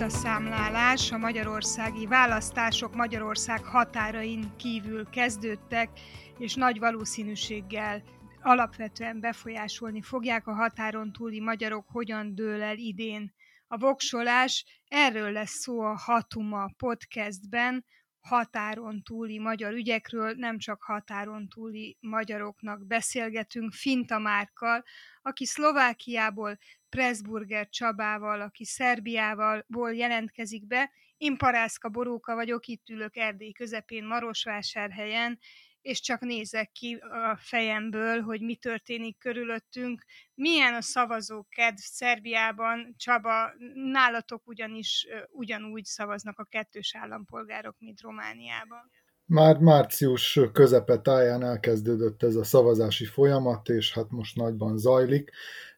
[0.00, 5.90] visszaszámlálás, a magyarországi választások Magyarország határain kívül kezdődtek,
[6.38, 8.02] és nagy valószínűséggel
[8.42, 13.34] alapvetően befolyásolni fogják a határon túli magyarok, hogyan dől el idén
[13.66, 14.64] a voksolás.
[14.88, 17.84] Erről lesz szó a Hatuma podcastben,
[18.20, 24.84] határon túli magyar ügyekről, nem csak határon túli magyaroknak beszélgetünk, Finta Márkkal,
[25.22, 26.58] aki Szlovákiából,
[26.90, 30.90] Pressburger Csabával, aki Szerbiával jelentkezik be.
[31.16, 35.38] Én Parászka Boróka vagyok, itt ülök Erdély közepén, Marosvásárhelyen,
[35.82, 40.04] és csak nézek ki a fejemből, hogy mi történik körülöttünk.
[40.34, 48.90] Milyen a szavazókedv Szerbiában, Csaba, nálatok ugyanis ugyanúgy szavaznak a kettős állampolgárok, mint Romániában.
[49.24, 55.30] Már március közepe táján elkezdődött ez a szavazási folyamat, és hát most nagyban zajlik.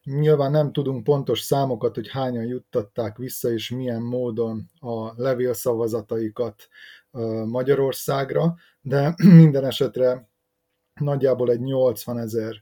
[0.03, 6.67] Nyilván nem tudunk pontos számokat, hogy hányan juttatták vissza, és milyen módon a levélszavazataikat
[7.45, 10.29] Magyarországra, de minden esetre
[10.93, 12.61] nagyjából egy 80 ezer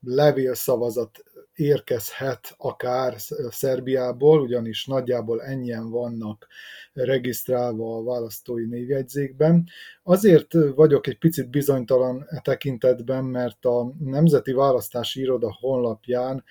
[0.00, 1.22] levélszavazat
[1.54, 3.14] érkezhet akár
[3.48, 6.46] Szerbiából, ugyanis nagyjából ennyien vannak
[6.92, 9.66] regisztrálva a választói névjegyzékben.
[10.02, 16.44] Azért vagyok egy picit bizonytalan e tekintetben, mert a Nemzeti Választási Iroda honlapján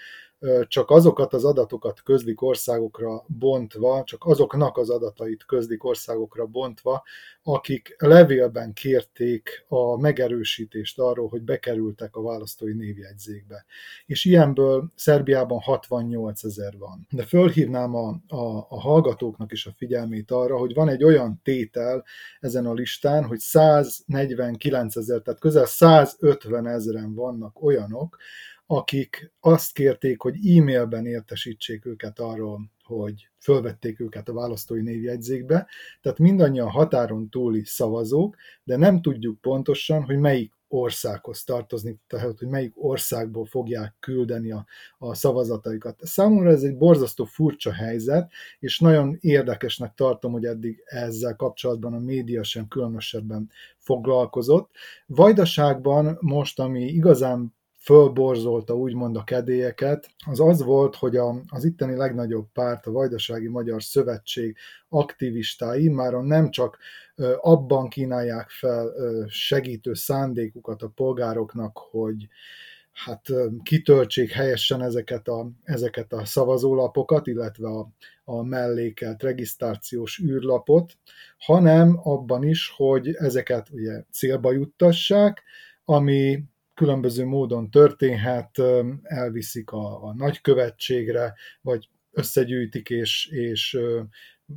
[0.67, 7.03] csak azokat az adatokat közlik országokra bontva, csak azoknak az adatait közlik országokra bontva,
[7.44, 13.66] akik levélben kérték a megerősítést arról, hogy bekerültek a választói névjegyzékbe.
[14.06, 17.08] És ilyenből Szerbiában 68 ezer van.
[17.09, 22.03] De fölhívnám a, a, a hallgatóknak is a figyelmét arra, hogy van egy olyan tétel
[22.39, 28.18] ezen a listán, hogy 149 ezer, tehát közel 150 ezeren vannak olyanok,
[28.73, 35.67] akik azt kérték, hogy e-mailben értesítsék őket arról, hogy fölvették őket a választói névjegyzékbe,
[36.01, 42.47] tehát mindannyian határon túli szavazók, de nem tudjuk pontosan, hogy melyik országhoz tartozni, tehát hogy
[42.47, 44.65] melyik országból fogják küldeni a,
[44.97, 45.99] a szavazataikat.
[46.01, 51.99] Számomra ez egy borzasztó furcsa helyzet, és nagyon érdekesnek tartom, hogy eddig ezzel kapcsolatban a
[51.99, 54.69] média sem különösebben foglalkozott.
[55.05, 61.96] Vajdaságban most, ami igazán fölborzolta úgymond a kedélyeket, az az volt, hogy a, az itteni
[61.96, 64.58] legnagyobb párt, a Vajdasági Magyar Szövetség
[64.90, 66.78] aktivistái már nem csak
[67.38, 68.94] abban kínálják fel
[69.28, 72.28] segítő szándékukat a polgároknak, hogy
[72.92, 73.22] hát
[73.64, 77.90] kitöltsék helyesen ezeket a, ezeket a szavazólapokat, illetve a,
[78.24, 80.98] a mellékelt regisztrációs űrlapot,
[81.38, 85.44] hanem abban is, hogy ezeket ugye célba juttassák,
[85.86, 86.44] ami
[86.81, 88.62] különböző módon történhet,
[89.03, 93.78] elviszik a, a nagykövetségre, vagy összegyűjtik és, és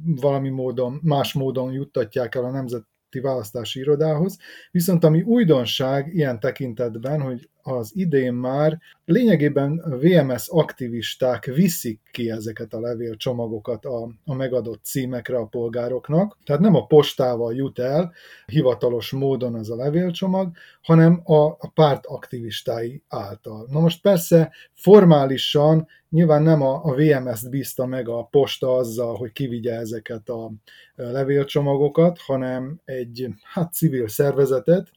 [0.04, 4.38] valami módon, más módon juttatják el a Nemzeti Választási Irodához.
[4.70, 12.74] Viszont ami újdonság ilyen tekintetben, hogy az idén már lényegében VMS aktivisták viszik ki ezeket
[12.74, 16.38] a levélcsomagokat a, a megadott címekre a polgároknak.
[16.44, 18.12] Tehát nem a postával jut el
[18.46, 20.50] hivatalos módon az a levélcsomag,
[20.82, 23.66] hanem a, a párt aktivistái által.
[23.70, 29.32] Na most persze formálisan nyilván nem a, a VMS-t bízta meg a posta azzal, hogy
[29.32, 30.52] kivigye ezeket a
[30.94, 34.90] levélcsomagokat, hanem egy hát civil szervezetet,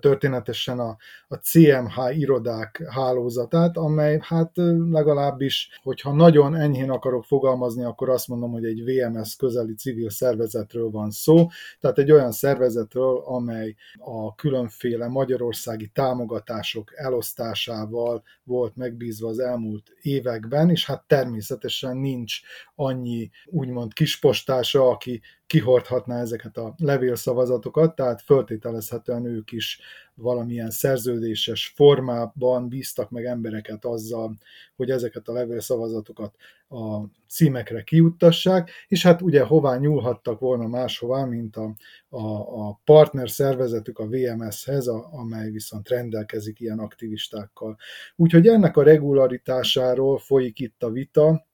[0.00, 0.96] történetesen a,
[1.28, 4.50] a CMH irodák hálózatát, amely hát
[4.90, 10.90] legalábbis, hogyha nagyon enyhén akarok fogalmazni, akkor azt mondom, hogy egy VMS közeli civil szervezetről
[10.90, 11.46] van szó,
[11.80, 20.70] tehát egy olyan szervezetről, amely a különféle magyarországi támogatások elosztásával volt megbízva az elmúlt években,
[20.70, 22.40] és hát természetesen nincs
[22.74, 29.80] annyi úgymond kispostása, aki kihordhatná ezeket a levélszavazatokat, tehát föltételezhetően ők is
[30.14, 34.36] valamilyen szerződéses formában bíztak meg embereket azzal,
[34.76, 36.34] hogy ezeket a levélszavazatokat
[36.68, 41.74] a címekre kiuttassák, és hát ugye hová nyúlhattak volna máshová, mint a,
[42.08, 42.26] a,
[42.68, 47.76] a partner szervezetük a VMS-hez, a, amely viszont rendelkezik ilyen aktivistákkal.
[48.16, 51.46] Úgyhogy ennek a regularitásáról folyik itt a vita,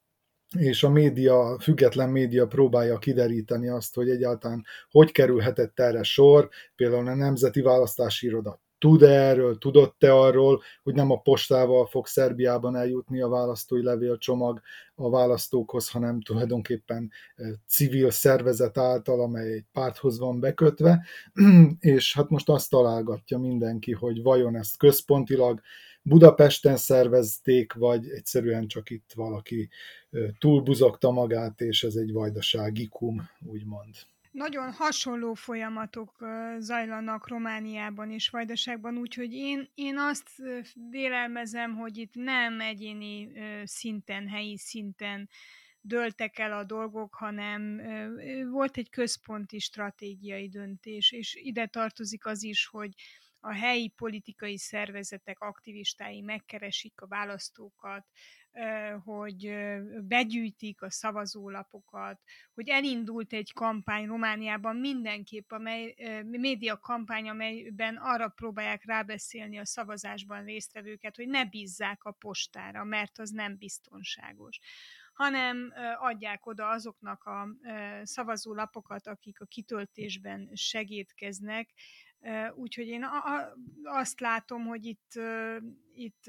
[0.56, 7.09] és a média, független média próbálja kideríteni azt, hogy egyáltalán hogy kerülhetett erre sor, például
[7.09, 12.77] a Nemzeti Választási Iroda tud -e erről, tudott-e arról, hogy nem a postával fog Szerbiában
[12.77, 14.61] eljutni a választói levélcsomag
[14.95, 17.11] a választókhoz, hanem tulajdonképpen
[17.67, 21.05] civil szervezet által, amely egy párthoz van bekötve,
[21.81, 25.61] és hát most azt találgatja mindenki, hogy vajon ezt központilag
[26.09, 29.69] Budapesten szervezték, vagy egyszerűen csak itt valaki
[30.39, 33.95] túlbuzogta magát, és ez egy vajdaságikum, úgymond.
[34.31, 36.25] Nagyon hasonló folyamatok
[36.59, 40.29] zajlanak Romániában és Vajdaságban, úgyhogy én, én azt
[40.91, 43.33] vélelmezem, hogy itt nem egyéni
[43.65, 45.29] szinten, helyi szinten
[45.81, 47.81] dőltek el a dolgok, hanem
[48.51, 52.95] volt egy központi stratégiai döntés, és ide tartozik az is, hogy
[53.40, 58.06] a helyi politikai szervezetek aktivistái megkeresik a választókat,
[59.05, 59.55] hogy
[60.00, 62.20] begyűjtik a szavazólapokat,
[62.55, 70.44] hogy elindult egy kampány Romániában mindenképp, amely média kampány, amelyben arra próbálják rábeszélni a szavazásban
[70.44, 74.58] résztvevőket, hogy ne bízzák a postára, mert az nem biztonságos
[75.19, 77.49] hanem adják oda azoknak a
[78.02, 81.70] szavazólapokat, akik a kitöltésben segítkeznek,
[82.55, 83.06] Úgyhogy én
[83.82, 85.12] azt látom, hogy itt,
[85.93, 86.23] itt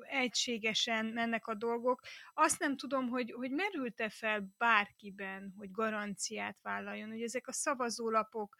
[0.00, 2.00] egységesen mennek a dolgok.
[2.34, 8.56] Azt nem tudom, hogy, hogy merült-e fel bárkiben, hogy garanciát vállaljon, hogy ezek a szavazólapok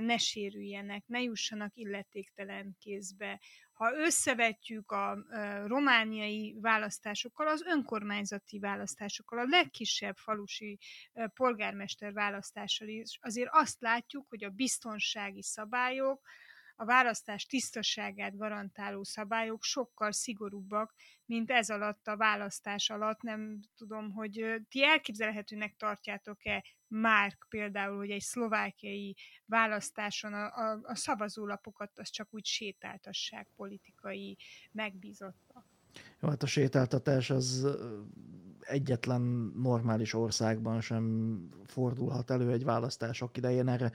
[0.00, 3.40] ne sérüljenek, ne jussanak illetéktelen kézbe,
[3.82, 5.18] ha összevetjük a
[5.66, 10.78] romániai választásokkal, az önkormányzati választásokkal, a legkisebb falusi
[11.34, 16.20] polgármester választással is, azért azt látjuk, hogy a biztonsági szabályok,
[16.76, 20.94] a választás tisztaságát garantáló szabályok sokkal szigorúbbak,
[21.26, 23.22] mint ez alatt a választás alatt.
[23.22, 29.16] Nem tudom, hogy ti elképzelhetőnek tartjátok-e már például, hogy egy szlovákiai
[29.46, 34.36] választáson a, a, a szavazólapokat az csak úgy sétáltassák politikai
[34.72, 35.64] megbízottak.
[36.20, 37.66] Jó, hát a sétáltatás az
[38.60, 39.20] egyetlen
[39.56, 43.68] normális országban sem fordulhat elő egy választások idején.
[43.68, 43.92] Erre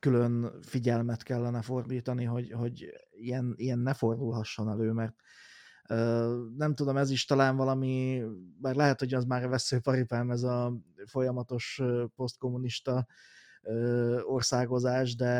[0.00, 5.14] külön figyelmet kellene fordítani, hogy, hogy ilyen, ilyen ne fordulhasson elő, mert
[6.56, 8.22] nem tudom, ez is talán valami,
[8.60, 10.72] bár lehet, hogy az már a veszőparipám, ez a
[11.06, 11.82] folyamatos
[12.16, 13.06] posztkommunista
[14.22, 15.32] országozás, de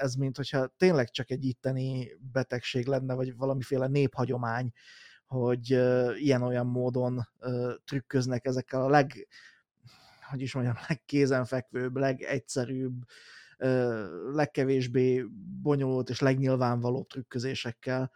[0.00, 4.72] ez mint hogyha tényleg csak egy itteni betegség lenne, vagy valamiféle néphagyomány,
[5.26, 5.70] hogy
[6.16, 7.28] ilyen-olyan módon
[7.84, 9.28] trükköznek ezekkel a leg,
[10.30, 13.02] hogy is mondjam, legkézenfekvőbb, legegyszerűbb,
[14.32, 15.24] legkevésbé
[15.62, 18.10] bonyolult és legnyilvánvalóbb trükközésekkel.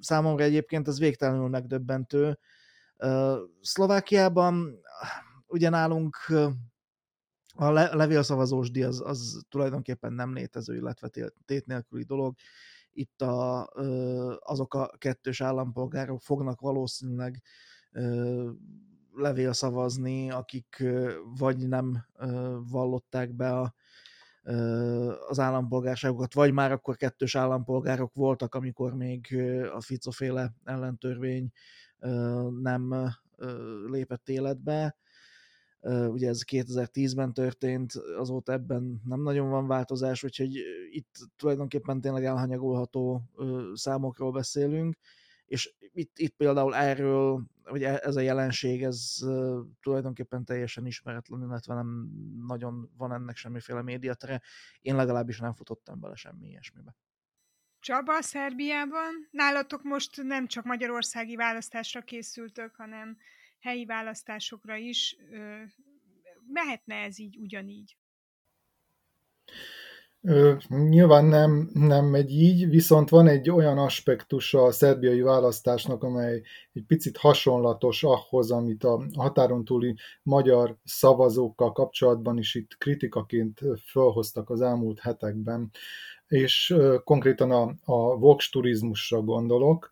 [0.00, 2.38] Számomra egyébként ez végtelenül megdöbbentő.
[3.60, 4.80] Szlovákiában
[5.46, 6.16] ugye nálunk
[7.54, 11.08] a levélszavazós díj az, az tulajdonképpen nem létező, illetve
[11.44, 12.34] tét nélküli dolog.
[12.92, 13.66] Itt a,
[14.40, 17.42] azok a kettős állampolgárok fognak valószínűleg
[19.12, 20.84] levélszavazni, akik
[21.38, 22.06] vagy nem
[22.70, 23.74] vallották be a
[25.28, 29.36] az állampolgárságokat, vagy már akkor kettős állampolgárok voltak, amikor még
[29.74, 31.50] a Ficoféle ellentörvény
[32.60, 33.12] nem
[33.86, 34.96] lépett életbe.
[36.08, 43.22] Ugye ez 2010-ben történt, azóta ebben nem nagyon van változás, úgyhogy itt tulajdonképpen tényleg elhanyagolható
[43.74, 44.96] számokról beszélünk,
[45.46, 49.14] és itt, itt például erről hogy e, ez a jelenség, ez
[49.80, 52.08] tulajdonképpen teljesen ismeretlen, illetve nem
[52.46, 54.42] nagyon van ennek semmiféle médiatere.
[54.80, 56.96] Én legalábbis nem futottam bele semmi ilyesmibe.
[57.80, 59.28] Csaba, Szerbiában?
[59.30, 63.16] Nálatok most nem csak magyarországi választásra készültök, hanem
[63.60, 65.16] helyi választásokra is.
[66.46, 67.96] Mehetne ez így ugyanígy?
[70.68, 76.42] Nyilván nem, nem megy így, viszont van egy olyan aspektus a szerbiai választásnak, amely
[76.72, 84.50] egy picit hasonlatos ahhoz, amit a határon túli magyar szavazókkal kapcsolatban is itt kritikaként felhoztak
[84.50, 85.70] az elmúlt hetekben
[86.26, 89.90] és konkrétan a, a Vox turizmusra gondolok.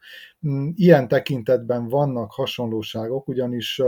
[0.75, 3.83] Ilyen tekintetben vannak hasonlóságok, ugyanis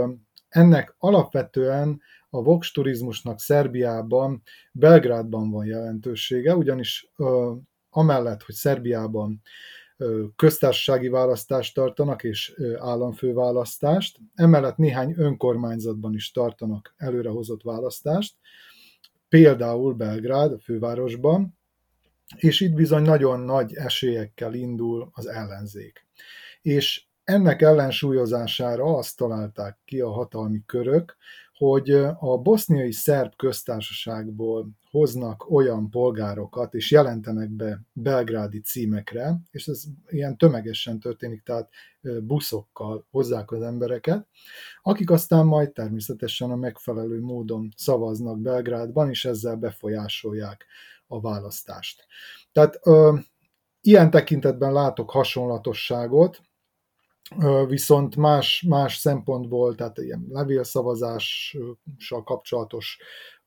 [0.49, 7.53] ennek alapvetően a Vox turizmusnak Szerbiában, Belgrádban van jelentősége, ugyanis ö,
[7.89, 9.41] amellett, hogy Szerbiában
[9.97, 18.35] ö, köztársasági választást tartanak és ö, államfőválasztást, emellett néhány önkormányzatban is tartanak előrehozott választást,
[19.29, 21.57] például Belgrád, a fővárosban,
[22.35, 26.05] és itt bizony nagyon nagy esélyekkel indul az ellenzék.
[26.61, 31.15] És ennek ellensúlyozására azt találták ki a hatalmi körök,
[31.53, 39.83] hogy a boszniai szerb köztársaságból hoznak olyan polgárokat, és jelentenek be belgrádi címekre, és ez
[40.07, 41.69] ilyen tömegesen történik, tehát
[42.21, 44.27] buszokkal hozzák az embereket,
[44.81, 50.65] akik aztán majd természetesen a megfelelő módon szavaznak Belgrádban, és ezzel befolyásolják
[51.07, 52.05] a választást.
[52.51, 52.79] Tehát
[53.87, 56.41] Ilyen tekintetben látok hasonlatosságot,
[57.67, 62.97] viszont más, más szempontból, tehát ilyen levélszavazással kapcsolatos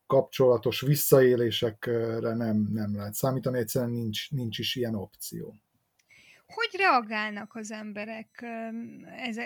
[0.06, 5.54] kapcsolatos visszaélésekre nem, nem lehet számítani, egyszerűen nincs, nincs is ilyen opció.
[6.54, 8.46] Hogy reagálnak az emberek
[9.16, 9.36] ez,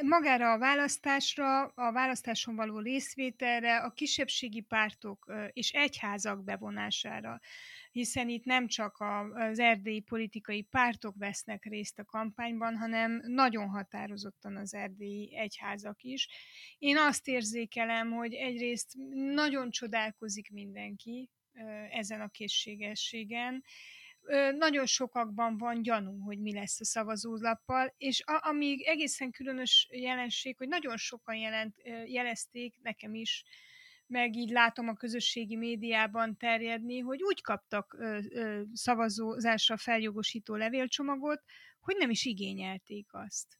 [0.00, 7.40] magára a választásra, a választáson való részvételre, a kisebbségi pártok és egyházak bevonására?
[7.92, 8.96] Hiszen itt nem csak
[9.32, 16.28] az erdélyi politikai pártok vesznek részt a kampányban, hanem nagyon határozottan az erdélyi egyházak is.
[16.78, 18.92] Én azt érzékelem, hogy egyrészt
[19.34, 21.30] nagyon csodálkozik mindenki
[21.90, 23.64] ezen a készségességen,
[24.56, 30.56] nagyon sokakban van gyanú, hogy mi lesz a szavazólappal, és a, ami egészen különös jelenség,
[30.56, 31.76] hogy nagyon sokan jelent,
[32.06, 33.44] jelezték nekem is,
[34.06, 41.42] meg így látom a közösségi médiában terjedni, hogy úgy kaptak ö, ö, szavazózásra feljogosító levélcsomagot,
[41.80, 43.58] hogy nem is igényelték azt.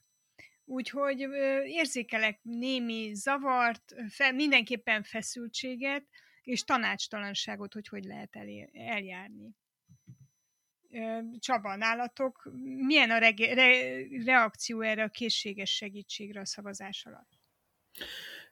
[0.64, 6.06] Úgyhogy ö, érzékelek némi zavart, fe, mindenképpen feszültséget,
[6.42, 8.36] és tanácstalanságot, hogy hogy lehet
[8.72, 9.54] eljárni.
[11.38, 12.52] Csaba, nálatok
[12.86, 13.70] milyen a rege, re,
[14.24, 17.40] reakció erre a készséges segítségre a szavazás alatt?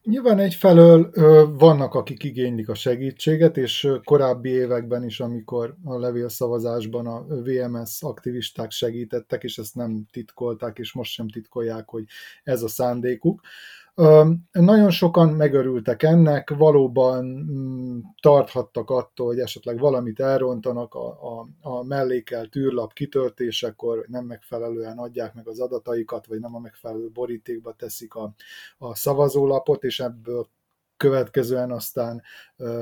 [0.02, 1.11] Nyilván egyfelől
[1.59, 8.70] vannak, akik igénylik a segítséget, és korábbi években is, amikor a levélszavazásban a VMS aktivisták
[8.70, 12.04] segítettek, és ezt nem titkolták, és most sem titkolják, hogy
[12.42, 13.40] ez a szándékuk.
[14.50, 21.83] Nagyon sokan megörültek ennek, valóban mm, tarthattak attól, hogy esetleg valamit elrontanak a, a, a
[21.83, 28.14] mellékelt űrlap kitöltésekor, nem megfelelően adják meg az adataikat, vagy nem a megfelelő borítékba teszik
[28.14, 28.35] a,
[28.78, 30.49] a szavazólapot, és ebből
[30.97, 32.23] következően aztán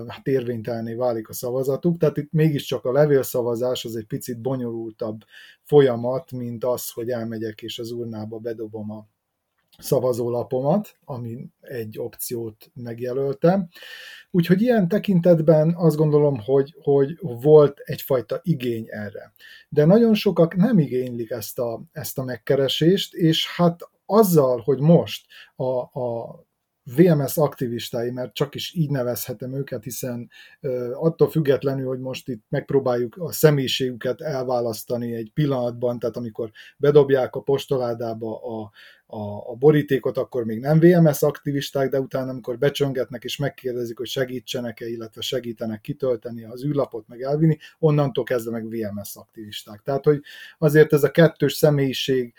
[0.07, 1.99] hát érvénytelné válik a szavazatuk.
[1.99, 5.21] Tehát itt mégiscsak a levélszavazás az egy picit bonyolultabb
[5.63, 9.07] folyamat, mint az, hogy elmegyek és az urnába bedobom a
[9.79, 13.69] szavazólapomat, ami egy opciót megjelöltem.
[14.31, 19.33] Úgyhogy ilyen tekintetben azt gondolom, hogy, hogy volt egyfajta igény erre.
[19.69, 25.27] De nagyon sokak nem igénylik ezt a, ezt a megkeresést, és hát azzal, hogy most
[25.57, 26.39] a, a
[26.97, 30.31] VMS aktivistái, mert csak is így nevezhetem őket, hiszen
[30.93, 37.41] attól függetlenül, hogy most itt megpróbáljuk a személyiségüket elválasztani egy pillanatban, tehát amikor bedobják a
[37.41, 38.71] postoládába a,
[39.11, 44.07] a, a borítékot, akkor még nem VMS aktivisták, de utána, amikor becsöngetnek és megkérdezik, hogy
[44.07, 49.83] segítsenek-e, illetve segítenek kitölteni az űrlapot, meg elvinni, onnantól kezdve meg VMS aktivisták.
[49.83, 50.21] Tehát, hogy
[50.59, 52.35] azért ez a kettős személyiség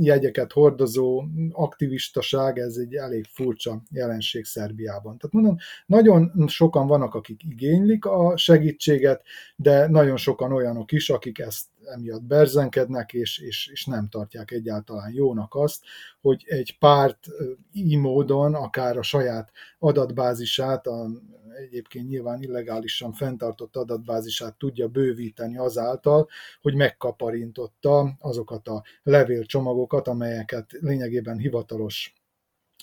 [0.00, 5.18] jegyeket hordozó aktivistaság, ez egy elég furcsa jelenség Szerbiában.
[5.18, 9.22] Tehát mondom, nagyon sokan vannak, akik igénylik a segítséget,
[9.56, 15.12] de nagyon sokan olyanok is, akik ezt emiatt berzenkednek, és, és, és nem tartják egyáltalán
[15.12, 15.84] jónak azt,
[16.20, 17.26] hogy egy párt
[17.72, 21.06] így módon, akár a saját adatbázisát, a,
[21.58, 26.28] egyébként nyilván illegálisan fenntartott adatbázisát tudja bővíteni azáltal,
[26.60, 32.14] hogy megkaparintotta azokat a levélcsomagokat, amelyeket lényegében hivatalos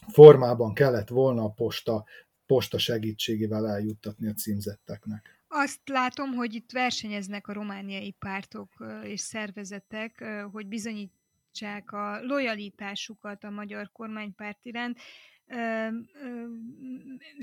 [0.07, 2.05] formában kellett volna a posta,
[2.45, 5.36] posta segítségével eljuttatni a címzetteknek.
[5.59, 13.49] Azt látom, hogy itt versenyeznek a romániai pártok és szervezetek, hogy bizonyítsák a lojalitásukat a
[13.49, 14.99] magyar kormánypárt iránt.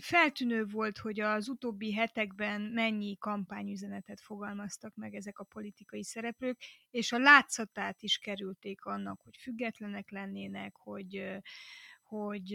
[0.01, 6.59] Feltűnő volt, hogy az utóbbi hetekben mennyi kampányüzenetet fogalmaztak meg ezek a politikai szereplők,
[6.91, 11.41] és a látszatát is kerülték annak, hogy függetlenek lennének, hogy
[12.05, 12.51] hogy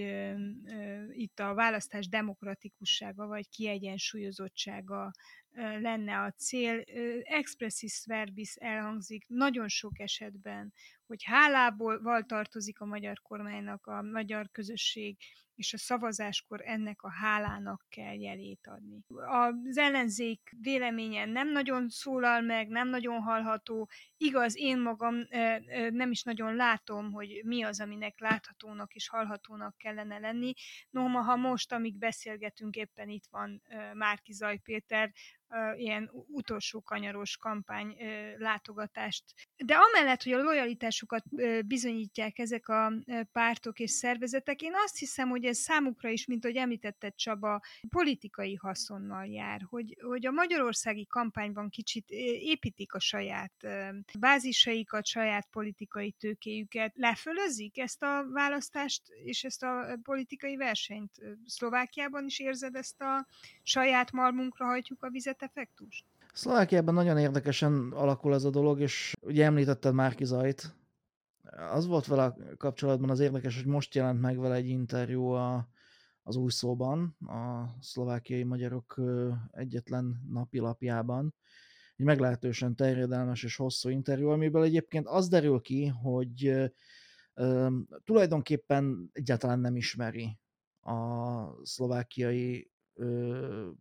[1.12, 5.12] itt a választás demokratikussága vagy kiegyensúlyozottsága
[5.56, 6.84] lenne a cél.
[7.24, 10.74] Expressis verbis elhangzik nagyon sok esetben,
[11.06, 15.18] hogy hálából tartozik a magyar kormánynak a magyar közösség,
[15.56, 19.00] és a szavazáskor ennek a hálának kell jelét adni.
[19.27, 23.89] Az ellenzék véleménye nem nagyon szólal meg, nem nagyon hallható.
[24.18, 25.15] Igaz, én magam
[25.89, 30.53] nem is nagyon látom, hogy mi az, aminek láthatónak és hallhatónak kellene lenni.
[30.89, 33.62] No, ha most, amíg beszélgetünk, éppen itt van
[33.94, 35.12] Márki Zaj Péter,
[35.75, 37.98] ilyen utolsó kanyaros kampány
[38.38, 39.24] látogatást.
[39.58, 41.24] De amellett, hogy a lojalitásukat
[41.65, 42.94] bizonyítják ezek a
[43.32, 48.56] pártok és szervezetek, én azt hiszem, hogy ez számukra is, mint ahogy említetted Csaba, politikai
[48.56, 53.68] haszonnal jár, hogy, hogy a magyarországi kampányban kicsit építik a saját
[54.20, 61.12] bázisaikat, saját politikai tőkéjüket, lefölözik ezt a választást és ezt a politikai versenyt.
[61.46, 63.27] Szlovákiában is érzed ezt a
[63.63, 66.05] saját malmunkra hajtjuk a vizet effektust?
[66.34, 70.75] Szlovákiában nagyon érdekesen alakul ez a dolog, és ugye említetted Márki Zajt.
[71.72, 75.67] Az volt vele kapcsolatban az érdekes, hogy most jelent meg vele egy interjú a,
[76.24, 79.01] az új szóban, a szlovákiai magyarok
[79.51, 81.36] egyetlen napilapjában.
[81.96, 86.53] Egy meglehetősen terjedelmes és hosszú interjú, amiből egyébként az derül ki, hogy
[88.03, 90.38] tulajdonképpen egyáltalán nem ismeri
[90.81, 92.72] a szlovákiai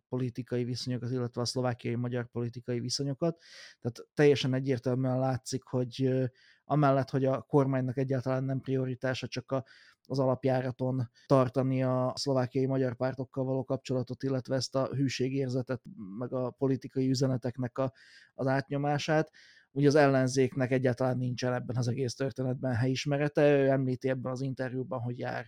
[0.09, 3.41] politikai viszonyokat, illetve a szlovákiai magyar politikai viszonyokat.
[3.79, 6.29] Tehát teljesen egyértelműen látszik, hogy
[6.63, 9.65] amellett, hogy a kormánynak egyáltalán nem prioritása csak a,
[10.07, 15.81] az alapjáraton tartani a szlovákiai magyar pártokkal való kapcsolatot, illetve ezt a hűségérzetet,
[16.17, 17.93] meg a politikai üzeneteknek a,
[18.33, 19.31] az átnyomását,
[19.71, 23.51] ugye az ellenzéknek egyáltalán nincsen ebben az egész történetben helyismerete.
[23.51, 25.47] Ő említi ebben az interjúban, hogy jár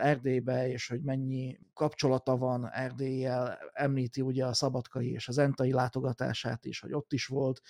[0.00, 6.64] Erdélybe, és hogy mennyi kapcsolata van Erdélyel, említi ugye a szabadkai és az entai látogatását
[6.64, 7.60] is, hogy ott is volt.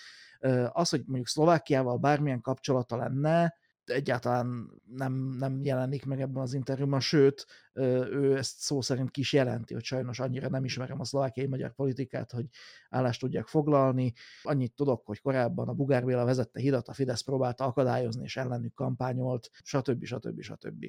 [0.69, 7.01] Az, hogy mondjuk Szlovákiával bármilyen kapcsolata lenne, egyáltalán nem, nem jelenik meg ebben az interjúban,
[7.01, 11.47] sőt, ő ezt szó szerint ki is jelenti, hogy sajnos annyira nem ismerem a szlovákiai
[11.47, 12.47] magyar politikát, hogy
[12.89, 14.13] állást tudják foglalni.
[14.43, 18.75] Annyit tudok, hogy korábban a Bugár Béla vezette hidat, a Fidesz próbálta akadályozni, és ellenük
[18.75, 20.05] kampányolt, stb.
[20.05, 20.41] stb.
[20.41, 20.85] stb.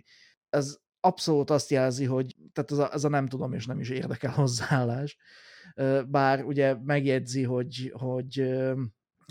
[0.49, 3.89] Ez abszolút azt jelzi, hogy tehát ez a, ez a nem tudom, és nem is
[3.89, 5.17] érdekel hozzáállás.
[6.07, 8.53] Bár ugye megjegyzi, hogy, hogy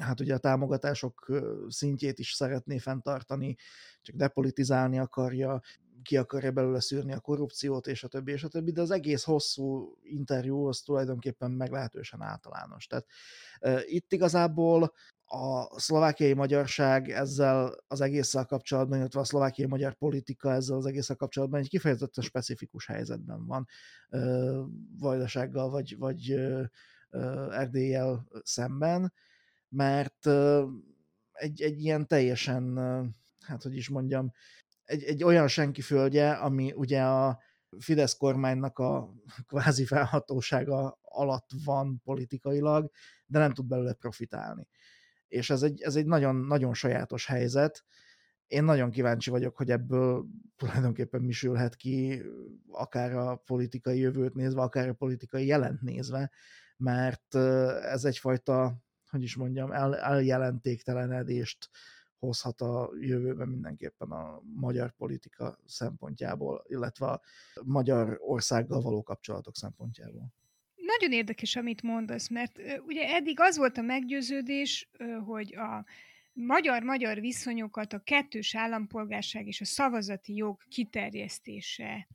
[0.03, 3.57] hát ugye a támogatások szintjét is szeretné fenntartani,
[4.03, 5.61] csak depolitizálni akarja,
[6.03, 9.25] ki akarja belőle szűrni a korrupciót, és a többi, és a többi, de az egész
[9.25, 12.87] hosszú interjú az tulajdonképpen meglehetősen általános.
[12.87, 13.07] Tehát
[13.61, 14.93] uh, itt igazából
[15.25, 21.17] a szlovákiai magyarság ezzel az egésszel kapcsolatban, illetve a szlovákiai magyar politika ezzel az egésszel
[21.17, 23.67] kapcsolatban egy kifejezetten specifikus helyzetben van,
[24.11, 24.59] uh,
[24.99, 26.65] vajdasággal vagy, vagy uh,
[27.51, 29.13] Erdélyel szemben,
[29.75, 30.27] mert
[31.33, 32.77] egy, egy ilyen teljesen,
[33.41, 34.33] hát hogy is mondjam,
[34.85, 37.39] egy, egy olyan senki földje, ami ugye a
[37.79, 39.15] Fidesz kormánynak a
[39.49, 42.91] kvázi felhatósága alatt van politikailag,
[43.27, 44.69] de nem tud belőle profitálni.
[45.29, 47.85] És ez egy, ez egy nagyon, nagyon sajátos helyzet.
[48.47, 52.23] Én nagyon kíváncsi vagyok, hogy ebből tulajdonképpen mi sülhet ki,
[52.71, 56.31] akár a politikai jövőt nézve, akár a politikai jelent nézve,
[56.77, 57.35] mert
[57.85, 58.84] ez egyfajta
[59.15, 61.71] hogy is mondjam, el, eljelentéktelenedést
[62.19, 67.21] hozhat a jövőben mindenképpen a magyar politika szempontjából, illetve a
[67.65, 70.33] magyar országgal való kapcsolatok szempontjából.
[70.75, 74.91] Nagyon érdekes, amit mondasz, mert ugye eddig az volt a meggyőződés,
[75.25, 75.85] hogy a
[76.33, 82.09] magyar-magyar viszonyokat a kettős állampolgárság és a szavazati jog kiterjesztése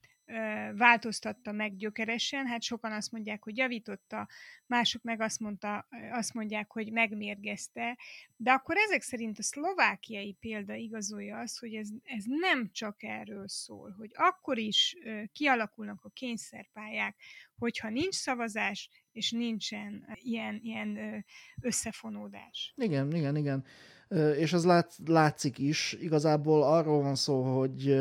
[0.76, 2.48] változtatta meg gyökeresen.
[2.48, 4.28] Hát sokan azt mondják, hogy javította,
[4.65, 7.98] mások meg azt, mondta, azt mondják, hogy megmérgezte.
[8.36, 13.48] De akkor ezek szerint a szlovákiai példa igazolja azt, hogy ez, ez nem csak erről
[13.48, 14.96] szól, hogy akkor is
[15.34, 17.15] kialakulnak a kényszerpályák,
[17.58, 21.26] hogyha nincs szavazás, és nincsen ilyen, ilyen
[21.62, 22.74] összefonódás.
[22.78, 23.65] Igen, igen, igen.
[24.38, 25.94] És ez lát, látszik is.
[25.94, 27.96] Igazából arról van szó, hogy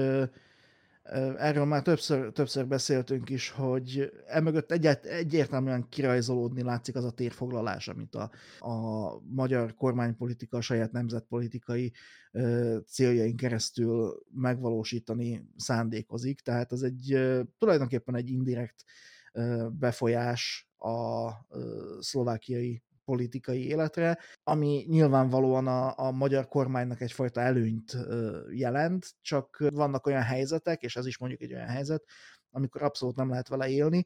[1.37, 7.89] Erről már többször, többször beszéltünk is, hogy emögött egyet, egyértelműen kirajzolódni látszik az a térfoglalás,
[7.89, 11.93] amit a, a magyar kormánypolitika a saját nemzetpolitikai
[12.33, 16.41] ö, céljain keresztül megvalósítani szándékozik.
[16.41, 18.85] Tehát ez egy ö, tulajdonképpen egy indirekt
[19.33, 21.31] ö, befolyás a
[22.01, 27.97] szlovákiai politikai életre, ami nyilvánvalóan a, a magyar kormánynak egyfajta előnyt
[28.51, 32.05] jelent, csak vannak olyan helyzetek, és ez is mondjuk egy olyan helyzet,
[32.51, 34.05] amikor abszolút nem lehet vele élni,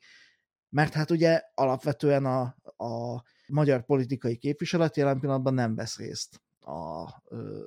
[0.68, 2.40] mert hát ugye alapvetően a,
[2.84, 7.60] a magyar politikai képviselet jelen pillanatban nem vesz részt a ö,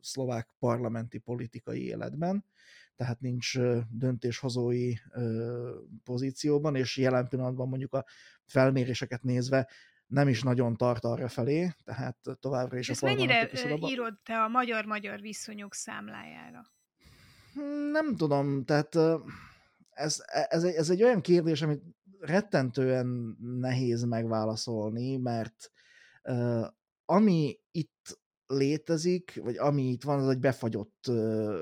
[0.00, 2.44] szlovák parlamenti politikai életben,
[2.96, 3.58] tehát nincs
[3.90, 8.04] döntéshozói ö, pozícióban, és jelen pillanatban mondjuk a
[8.44, 9.68] felméréseket nézve
[10.06, 14.48] nem is nagyon tart arra felé, tehát továbbra is És a mennyire írod te a
[14.48, 16.62] magyar-magyar viszonyok számlájára?
[17.92, 18.94] Nem tudom, tehát
[19.90, 21.82] ez, ez, egy, ez egy olyan kérdés, amit
[22.20, 25.70] rettentően nehéz megválaszolni, mert
[26.22, 26.66] uh,
[27.04, 31.58] ami itt létezik, vagy ami itt van, az egy befagyott uh,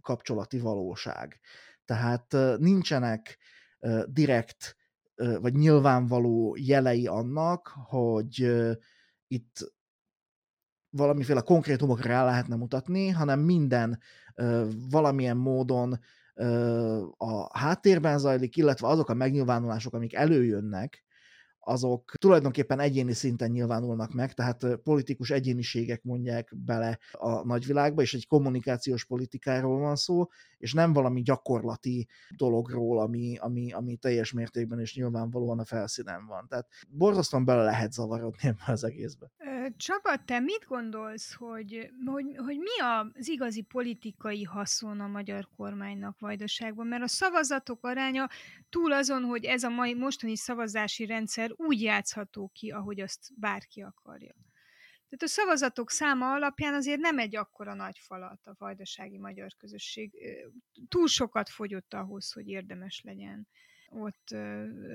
[0.00, 1.40] kapcsolati valóság.
[1.84, 3.38] Tehát uh, nincsenek
[4.06, 4.76] direkt
[5.14, 8.52] vagy nyilvánvaló jelei annak, hogy
[9.26, 9.72] itt
[10.90, 13.98] valamiféle konkrétumokra rá lehetne mutatni, hanem minden
[14.90, 15.98] valamilyen módon
[17.16, 21.04] a háttérben zajlik, illetve azok a megnyilvánulások, amik előjönnek,
[21.64, 28.26] azok tulajdonképpen egyéni szinten nyilvánulnak meg, tehát politikus egyéniségek mondják bele a nagyvilágba, és egy
[28.26, 30.26] kommunikációs politikáról van szó,
[30.58, 36.46] és nem valami gyakorlati dologról, ami, ami, ami teljes mértékben és nyilvánvalóan a felszínen van.
[36.48, 39.30] Tehát borzasztóan bele lehet zavarodni ebbe az egészbe.
[39.76, 46.18] Csaba, te mit gondolsz, hogy, hogy, hogy mi az igazi politikai haszon a magyar kormánynak
[46.18, 46.86] Vajdaságban?
[46.86, 48.28] Mert a szavazatok aránya
[48.70, 53.82] túl azon, hogy ez a mai mostani szavazási rendszer úgy játszható ki, ahogy azt bárki
[53.82, 54.34] akarja.
[55.08, 60.12] Tehát a szavazatok száma alapján azért nem egy akkora nagy falat a vajdasági magyar közösség.
[60.88, 63.48] Túl sokat fogyott ahhoz, hogy érdemes legyen
[63.88, 64.28] ott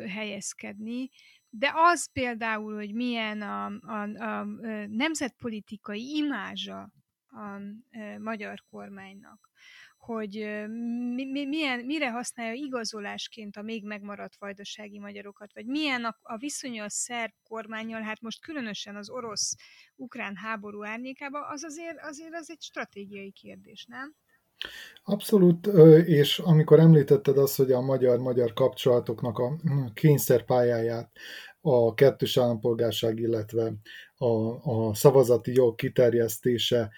[0.08, 1.10] helyezkedni.
[1.50, 4.44] De az például, hogy milyen a, a, a
[4.88, 6.92] nemzetpolitikai imázsa
[7.28, 7.60] a
[8.20, 9.50] magyar kormánynak,
[9.98, 10.34] hogy
[11.16, 16.38] mi, mi, milyen, mire használja igazolásként a még megmaradt vajdasági magyarokat, vagy milyen a, a
[16.38, 22.50] viszonya a szerb kormányjal, hát most különösen az orosz-ukrán háború árnyékában, az azért, azért az
[22.50, 24.16] egy stratégiai kérdés, nem?
[25.04, 25.68] Abszolút,
[26.06, 31.12] és amikor említetted azt, hogy a magyar-magyar kapcsolatoknak a hm, kényszerpályáját
[31.62, 33.74] a kettős állampolgárság, illetve
[34.16, 34.28] a,
[34.72, 36.92] a szavazati jog kiterjesztése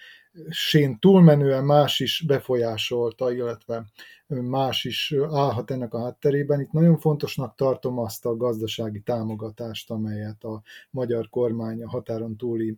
[0.50, 3.86] sén túlmenően más is befolyásolta, illetve
[4.28, 6.60] más is állhat ennek a hátterében.
[6.60, 12.78] Itt nagyon fontosnak tartom azt a gazdasági támogatást, amelyet a magyar kormány a határon túli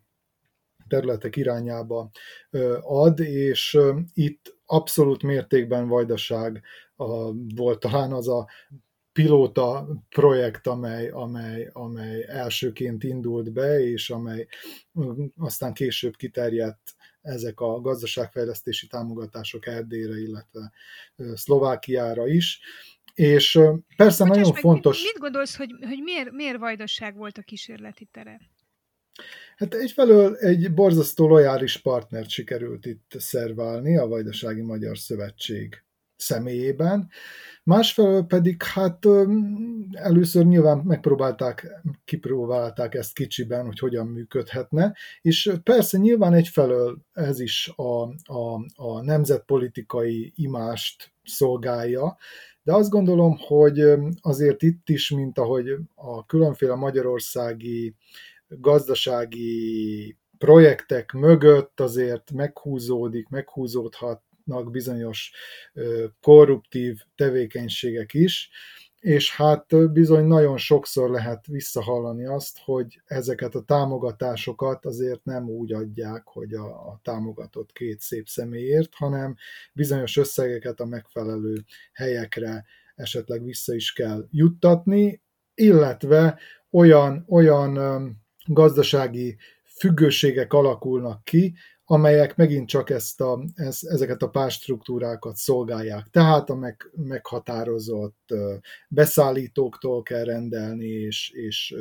[0.88, 2.10] területek irányába
[2.82, 3.78] ad, és
[4.14, 6.64] itt abszolút mértékben vajdaság
[7.56, 8.48] volt talán az a
[9.14, 14.48] pilóta projekt, amely, amely, amely elsőként indult be, és amely
[15.38, 20.72] aztán később kiterjedt ezek a gazdaságfejlesztési támogatások Erdélyre, illetve
[21.34, 22.60] Szlovákiára is.
[23.14, 23.60] És
[23.96, 25.04] persze Bocsáss nagyon fontos...
[25.04, 28.40] Mit gondolsz, hogy, hogy miért, miért vajdaság volt a kísérleti tere?
[29.56, 35.84] Hát egyfelől egy borzasztó lojális partnert sikerült itt szerválni, a Vajdasági Magyar Szövetség
[36.22, 37.10] személyében.
[37.64, 39.08] Másfelől pedig hát
[39.92, 47.74] először nyilván megpróbálták, kipróbálták ezt kicsiben, hogy hogyan működhetne, és persze nyilván egyfelől ez is
[47.76, 48.02] a,
[48.34, 52.18] a, a nemzetpolitikai imást szolgálja,
[52.64, 53.84] de azt gondolom, hogy
[54.22, 57.96] azért itt is, mint ahogy a különféle magyarországi
[58.48, 63.30] gazdasági projektek mögött azért meghúzódik,
[64.46, 65.32] meghúzódhatnak bizonyos
[66.22, 68.50] korruptív tevékenységek is,
[69.00, 75.74] és hát bizony nagyon sokszor lehet visszahallani azt, hogy ezeket a támogatásokat azért nem úgy
[75.74, 79.36] adják, hogy a, a támogatott két szép személyért, hanem
[79.74, 85.22] bizonyos összegeket a megfelelő helyekre esetleg vissza is kell juttatni,
[85.54, 86.40] illetve
[86.72, 87.80] olyan, olyan
[88.46, 91.54] gazdasági függőségek alakulnak ki,
[91.92, 96.08] amelyek megint csak ezt a, ez, ezeket a párstruktúrákat szolgálják.
[96.12, 98.34] Tehát a meg, meghatározott
[98.90, 101.76] beszállítóktól kell rendelni, és, és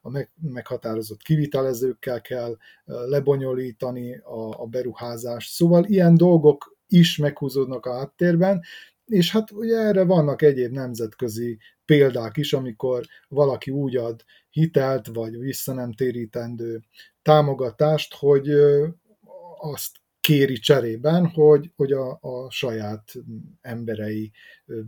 [0.00, 5.52] a meg, meghatározott kivitelezőkkel kell lebonyolítani a, a beruházást.
[5.52, 8.62] Szóval ilyen dolgok is meghúzódnak a háttérben,
[9.06, 15.38] és hát ugye erre vannak egyéb nemzetközi példák is, amikor valaki úgy ad hitelt, vagy
[15.38, 16.82] vissza nem térítendő
[17.22, 18.48] támogatást, hogy
[19.60, 23.12] azt kéri cserében, hogy, hogy a, a saját
[23.60, 24.32] emberei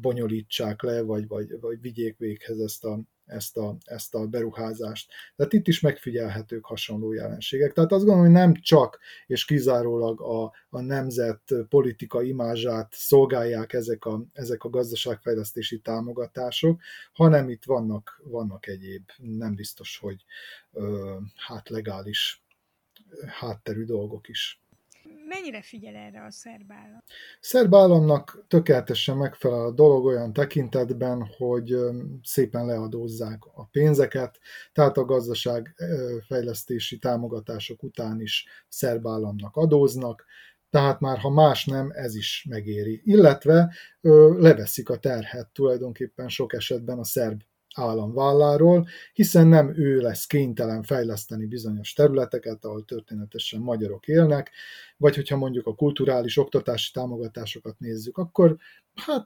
[0.01, 5.13] bonyolítsák le, vagy, vagy, vagy vigyék véghez ezt a, ezt a, ezt a beruházást.
[5.37, 7.73] Tehát itt is megfigyelhetők hasonló jelenségek.
[7.73, 14.05] Tehát azt gondolom, hogy nem csak és kizárólag a, a nemzet politika imázsát szolgálják ezek
[14.05, 16.81] a, ezek a gazdaságfejlesztési támogatások,
[17.13, 20.25] hanem itt vannak, vannak egyéb, nem biztos, hogy
[20.73, 22.45] ö, hát legális
[23.27, 24.62] hátterű dolgok is
[25.35, 27.03] mennyire figyel erre a szerb állam?
[27.41, 31.77] Szerb államnak tökéletesen megfelel a dolog olyan tekintetben, hogy
[32.23, 34.39] szépen leadózzák a pénzeket,
[34.73, 40.25] tehát a gazdaságfejlesztési támogatások után is szerb államnak adóznak,
[40.71, 43.01] tehát már ha más nem, ez is megéri.
[43.05, 47.41] Illetve ö, leveszik a terhet tulajdonképpen sok esetben a szerb
[47.75, 54.51] állam válláról, hiszen nem ő lesz kénytelen fejleszteni bizonyos területeket, ahol történetesen magyarok élnek,
[54.97, 58.57] vagy hogyha mondjuk a kulturális oktatási támogatásokat nézzük, akkor
[58.95, 59.25] hát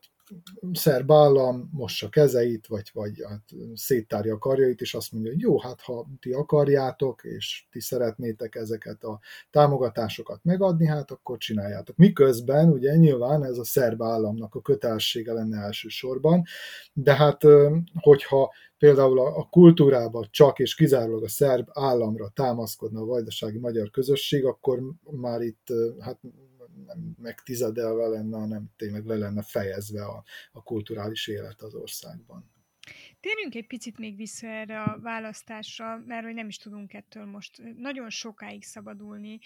[0.72, 3.42] szerb állam mossa kezeit, vagy, vagy hát
[3.74, 8.54] széttárja a karjait, és azt mondja, hogy jó, hát ha ti akarjátok, és ti szeretnétek
[8.54, 11.96] ezeket a támogatásokat megadni, hát akkor csináljátok.
[11.96, 16.44] Miközben ugye nyilván ez a szerb államnak a kötelessége lenne elsősorban,
[16.92, 17.42] de hát
[17.94, 24.44] hogyha például a kultúrában csak és kizárólag a szerb államra támaszkodna a vajdasági magyar közösség,
[24.44, 25.66] akkor már itt
[25.98, 26.18] hát
[26.86, 32.50] nem megtizedelve lenne, hanem tényleg le lenne fejezve a, a kulturális élet az országban.
[33.26, 37.62] Térjünk egy picit még vissza erre a választásra, mert hogy nem is tudunk ettől most
[37.76, 39.38] nagyon sokáig szabadulni.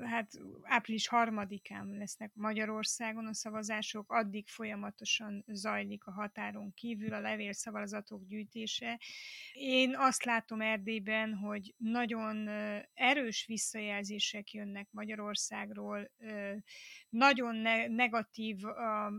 [0.00, 8.26] Hát április harmadikán lesznek Magyarországon a szavazások, addig folyamatosan zajlik a határon kívül a levélszavazatok
[8.26, 9.00] gyűjtése.
[9.52, 12.48] Én azt látom Erdélyben, hogy nagyon
[12.94, 16.10] erős visszajelzések jönnek Magyarországról,
[17.12, 17.56] nagyon
[17.90, 18.64] negatív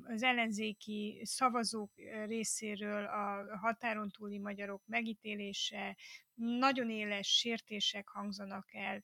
[0.04, 1.92] az ellenzéki szavazók
[2.26, 5.98] részéről a határon túli magyarok megítélése,
[6.34, 9.02] nagyon éles sértések hangzanak el.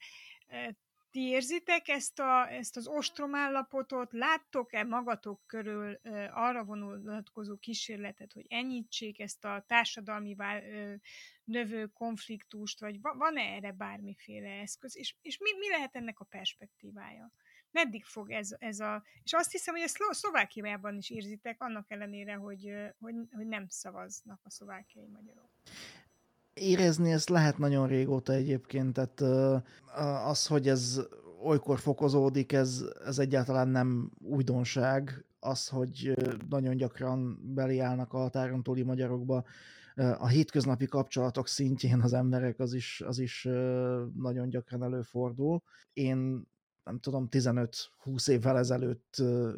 [1.11, 4.13] Ti érzitek ezt, a, ezt az ostromállapotot?
[4.13, 5.99] Láttok-e magatok körül
[6.31, 10.63] arra vonatkozó kísérletet, hogy enyhítsék ezt a társadalmi vál,
[11.43, 14.97] növő konfliktust, vagy van-e erre bármiféle eszköz?
[14.97, 17.31] És, és mi, mi lehet ennek a perspektívája?
[17.71, 19.03] Meddig fog ez, ez a...
[19.23, 24.39] És azt hiszem, hogy ezt Szlovákiában is érzitek, annak ellenére, hogy, hogy, hogy nem szavaznak
[24.43, 25.49] a szlovákiai magyarok.
[26.53, 29.21] Érezni ezt lehet nagyon régóta egyébként, tehát
[30.25, 31.01] az, hogy ez
[31.43, 35.23] olykor fokozódik, ez, ez egyáltalán nem újdonság.
[35.39, 36.13] Az, hogy
[36.49, 39.43] nagyon gyakran beliállnak a határon túli magyarokba,
[39.95, 43.43] a hétköznapi kapcsolatok szintjén az emberek, az is, az is
[44.15, 45.61] nagyon gyakran előfordul.
[45.93, 46.47] Én
[46.89, 49.15] nem tudom, 15-20 évvel ezelőtt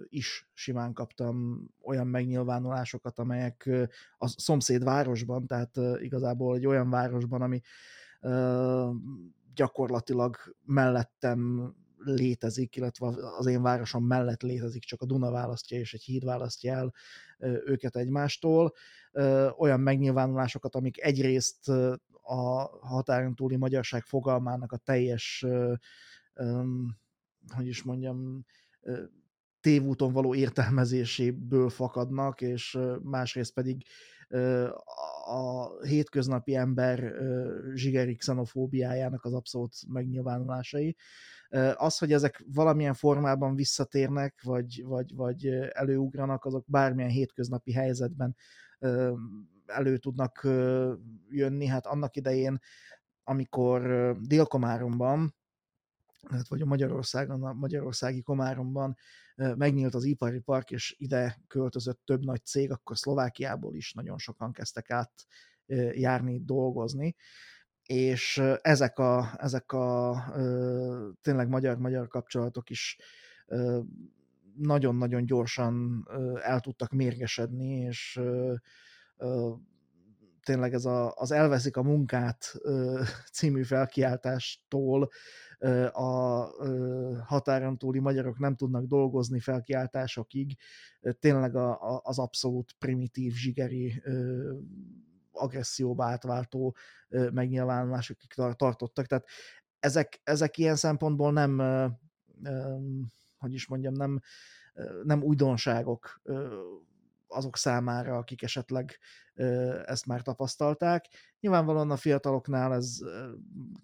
[0.09, 3.69] is simán kaptam olyan megnyilvánulásokat, amelyek
[4.17, 7.61] a szomszéd városban, tehát igazából egy olyan városban, ami
[9.53, 16.03] gyakorlatilag mellettem létezik, illetve az én városom mellett létezik, csak a Duna választja és egy
[16.03, 16.93] híd választja el
[17.65, 18.73] őket egymástól.
[19.57, 21.69] Olyan megnyilvánulásokat, amik egyrészt
[22.21, 25.45] a határon túli magyarság fogalmának a teljes
[27.47, 28.45] hogy is mondjam,
[29.59, 33.85] tévúton való értelmezéséből fakadnak, és másrészt pedig
[35.25, 37.13] a hétköznapi ember
[37.73, 40.95] zsigeri xenofóbiájának az abszolút megnyilvánulásai.
[41.75, 48.35] Az, hogy ezek valamilyen formában visszatérnek, vagy, vagy, vagy előugranak, azok bármilyen hétköznapi helyzetben
[49.65, 50.47] elő tudnak
[51.29, 51.65] jönni.
[51.65, 52.59] Hát annak idején,
[53.23, 55.35] amikor Délkomáromban
[56.29, 58.97] hát vagy a Magyarországon, a magyarországi Komáromban
[59.35, 64.51] megnyílt az ipari park, és ide költözött több nagy cég, akkor Szlovákiából is nagyon sokan
[64.51, 65.11] kezdtek át
[65.91, 67.15] járni, dolgozni,
[67.83, 70.15] és ezek a, ezek a
[71.21, 72.97] tényleg magyar-magyar kapcsolatok is
[74.55, 76.07] nagyon-nagyon gyorsan
[76.41, 78.21] el tudtak mérgesedni, és
[80.43, 82.53] tényleg ez a, az Elveszik a munkát
[83.33, 85.09] című felkiáltástól
[85.91, 86.45] a
[87.25, 90.57] határon túli magyarok nem tudnak dolgozni felkiáltásokig,
[91.19, 91.55] tényleg
[92.01, 94.03] az abszolút primitív, zsigeri
[95.31, 96.75] agresszióba átváltó
[97.09, 99.05] megnyilvánulásokig tartottak.
[99.05, 99.25] Tehát
[99.79, 101.61] ezek, ezek ilyen szempontból nem,
[103.37, 104.19] hogy is mondjam, nem,
[105.03, 106.21] nem újdonságok
[107.31, 108.99] azok számára, akik esetleg
[109.85, 111.05] ezt már tapasztalták.
[111.39, 112.97] Nyilvánvalóan a fiataloknál ez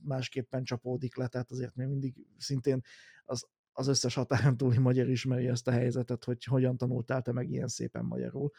[0.02, 2.82] másképpen csapódik le, tehát azért még mindig szintén
[3.26, 7.50] az, az összes határon túli magyar ismeri ezt a helyzetet, hogy hogyan tanultál te meg
[7.50, 8.52] ilyen szépen magyarul,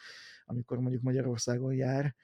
[0.45, 2.15] amikor mondjuk Magyarországon jár,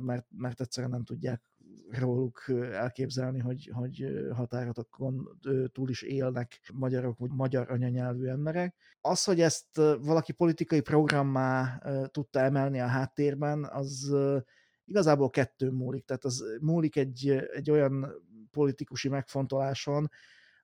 [0.00, 1.42] mert, mert egyszerűen nem tudják
[1.90, 4.04] róluk elképzelni, hogy, hogy
[4.34, 5.38] határokon
[5.72, 8.74] túl is élnek magyarok, vagy magyar anyanyelvű emberek.
[9.00, 14.14] Az, hogy ezt valaki politikai programmá tudta emelni a háttérben, az
[14.84, 16.04] igazából kettő múlik.
[16.04, 18.06] Tehát az múlik egy, egy olyan
[18.50, 20.10] politikusi megfontoláson,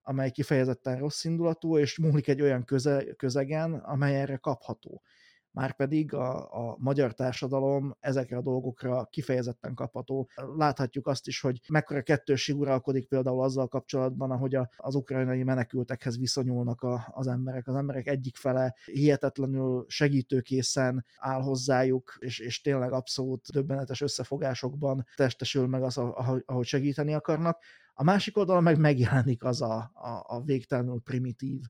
[0.02, 5.02] amely kifejezetten rossz indulatú, és múlik egy olyan köze, közegen, amely erre kapható.
[5.50, 6.36] Márpedig a,
[6.70, 10.28] a magyar társadalom ezekre a dolgokra kifejezetten kapható.
[10.56, 16.18] Láthatjuk azt is, hogy mekkora kettősség uralkodik például azzal kapcsolatban, ahogy a, az ukrajnai menekültekhez
[16.18, 17.68] viszonyulnak a, az emberek.
[17.68, 25.66] Az emberek egyik fele hihetetlenül segítőkészen áll hozzájuk, és, és tényleg abszolút döbbenetes összefogásokban testesül
[25.66, 25.98] meg az,
[26.46, 27.62] ahogy segíteni akarnak.
[27.94, 31.60] A másik oldalon meg megjelenik az a, a, a végtelenül primitív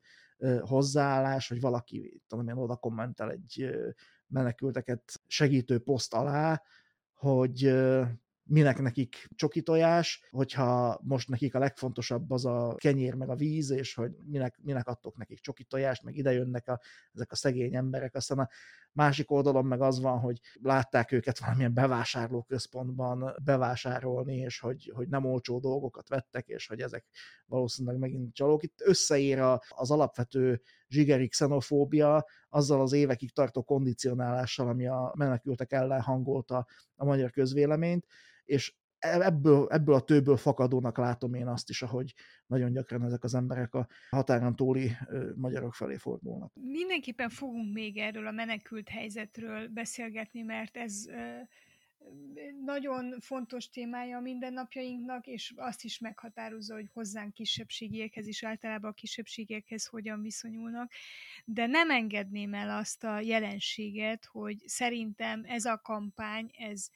[0.60, 3.70] hozzáállás, hogy valaki, tudom én, oda kommentel egy
[4.26, 6.62] menekülteket segítő poszt alá,
[7.12, 7.74] hogy
[8.48, 13.70] minek nekik csoki tojás, hogyha most nekik a legfontosabb az a kenyér meg a víz,
[13.70, 16.80] és hogy minek, minek adtok nekik csoki tojást, meg ide jönnek a,
[17.12, 18.48] ezek a szegény emberek, aztán a
[18.98, 25.24] másik oldalon meg az van, hogy látták őket valamilyen bevásárlóközpontban bevásárolni, és hogy, hogy nem
[25.24, 27.06] olcsó dolgokat vettek, és hogy ezek
[27.46, 28.62] valószínűleg megint csalók.
[28.62, 36.00] Itt összeér az alapvető zsigeri xenofóbia azzal az évekig tartó kondicionálással, ami a menekültek ellen
[36.00, 38.06] hangolta a magyar közvéleményt,
[38.44, 42.14] és ebből, ebből a tőből fakadónak látom én azt is, ahogy
[42.46, 44.90] nagyon gyakran ezek az emberek a határon túli
[45.34, 46.52] magyarok felé fordulnak.
[46.54, 51.04] Mindenképpen fogunk még erről a menekült helyzetről beszélgetni, mert ez
[52.64, 58.94] nagyon fontos témája a mindennapjainknak, és azt is meghatározza, hogy hozzánk kisebbségiekhez is általában a
[58.94, 60.92] kisebbségekhez hogyan viszonyulnak,
[61.44, 66.90] de nem engedném el azt a jelenséget, hogy szerintem ez a kampány, ez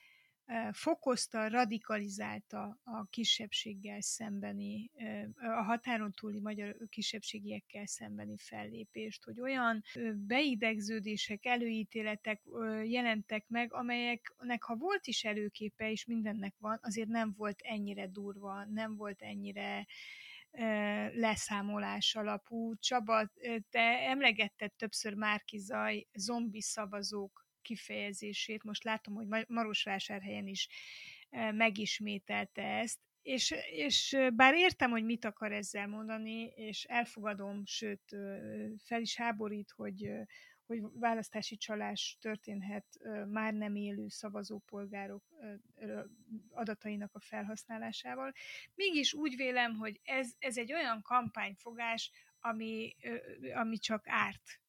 [0.72, 4.90] fokozta, radikalizálta a kisebbséggel szembeni,
[5.36, 9.82] a határon túli magyar kisebbségiekkel szembeni fellépést, hogy olyan
[10.14, 12.40] beidegződések, előítéletek
[12.84, 18.64] jelentek meg, amelyeknek ha volt is előképe, és mindennek van, azért nem volt ennyire durva,
[18.64, 19.86] nem volt ennyire
[21.14, 22.76] leszámolás alapú.
[22.76, 23.30] Csaba,
[23.70, 28.62] te emlegetted többször Márki Zaj zombi szavazók kifejezését.
[28.62, 30.68] Most látom, hogy Marosvásárhelyen is
[31.52, 38.16] megismételte ezt, és, és bár értem, hogy mit akar ezzel mondani, és elfogadom, sőt,
[38.84, 40.10] fel is háborít, hogy,
[40.66, 42.86] hogy választási csalás történhet
[43.28, 45.24] már nem élő szavazópolgárok
[46.50, 48.32] adatainak a felhasználásával.
[48.74, 52.96] Mégis úgy vélem, hogy ez, ez egy olyan kampányfogás, ami,
[53.54, 54.61] ami csak árt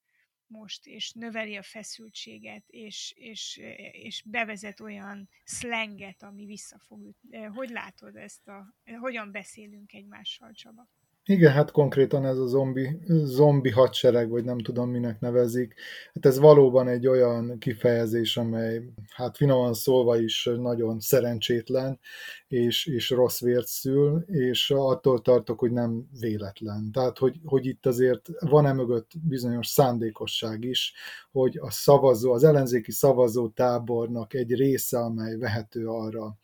[0.53, 3.61] most, és növeli a feszültséget, és, és,
[3.91, 7.43] és bevezet olyan szlenget, ami vissza ütni.
[7.43, 10.89] Hogy látod ezt a, hogyan beszélünk egymással, Csaba?
[11.25, 15.73] Igen, hát konkrétan ez a zombi, zombi hadsereg, vagy nem tudom minek nevezik.
[16.13, 18.81] Hát ez valóban egy olyan kifejezés, amely
[19.13, 21.99] hát finoman szólva is nagyon szerencsétlen,
[22.47, 26.91] és, és rossz vért szül, és attól tartok, hogy nem véletlen.
[26.91, 30.93] Tehát, hogy, hogy itt azért van-e mögött bizonyos szándékosság is,
[31.31, 36.37] hogy a szavazó, az ellenzéki szavazó tábornak egy része, amely vehető arra,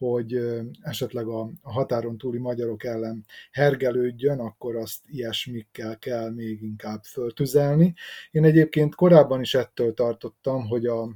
[0.00, 0.40] hogy
[0.80, 7.94] esetleg a határon túli magyarok ellen hergelődjön, akkor azt ilyesmikkel kell még inkább föltüzelni.
[8.30, 11.14] Én egyébként korábban is ettől tartottam, hogy a,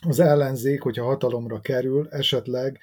[0.00, 2.78] az ellenzék, hogyha hatalomra kerül, esetleg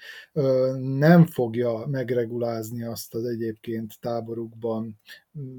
[0.80, 5.00] nem fogja megregulázni azt az egyébként táborukban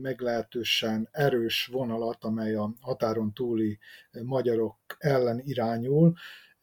[0.02, 3.78] meglehetősen erős vonalat, amely a határon túli
[4.22, 6.14] magyarok ellen irányul,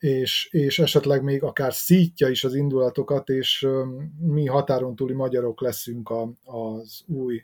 [0.04, 3.68] és, és esetleg még akár szítja is az indulatokat, és
[4.20, 7.44] mi határon túli magyarok leszünk a, az új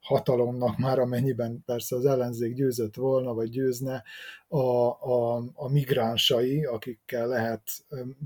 [0.00, 4.02] hatalomnak már amennyiben persze az ellenzék győzött volna, vagy győzne,
[4.48, 7.62] a, a, a migránsai, akikkel lehet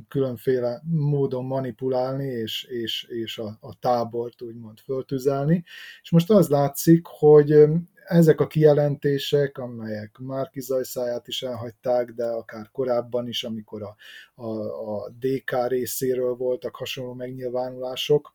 [0.09, 5.65] különféle módon manipulálni, és, és, és a, a tábort úgymond föltüzelni.
[6.03, 7.67] És most az látszik, hogy
[8.05, 13.97] ezek a kijelentések, amelyek Márki Zajszáját is elhagyták, de akár korábban is, amikor a,
[14.35, 14.49] a,
[14.97, 18.35] a DK részéről voltak hasonló megnyilvánulások,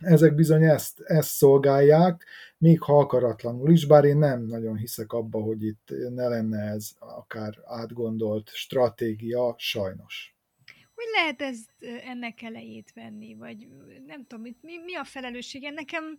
[0.00, 2.26] ezek bizony ezt, ezt szolgálják,
[2.58, 6.90] még ha akaratlanul is, bár én nem nagyon hiszek abba, hogy itt ne lenne ez
[6.98, 10.34] akár átgondolt stratégia, sajnos.
[10.94, 11.70] Hogy lehet ezt
[12.06, 13.68] ennek elejét venni, vagy
[14.06, 15.70] nem tudom, mi, mi a felelőssége?
[15.70, 16.16] Nekem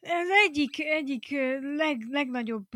[0.00, 2.68] ez egyik, egyik leg, legnagyobb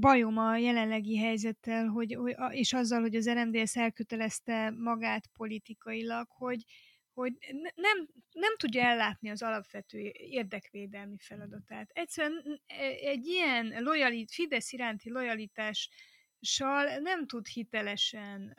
[0.00, 2.18] bajom a jelenlegi helyzettel, hogy,
[2.50, 6.64] és azzal, hogy az RMDS elkötelezte magát politikailag, hogy,
[7.12, 7.32] hogy
[7.74, 11.90] nem, nem tudja ellátni az alapvető érdekvédelmi feladatát.
[11.92, 18.56] Egyszerűen e, egy ilyen lojalit, Fidesz iránti lojalitással nem tud hitelesen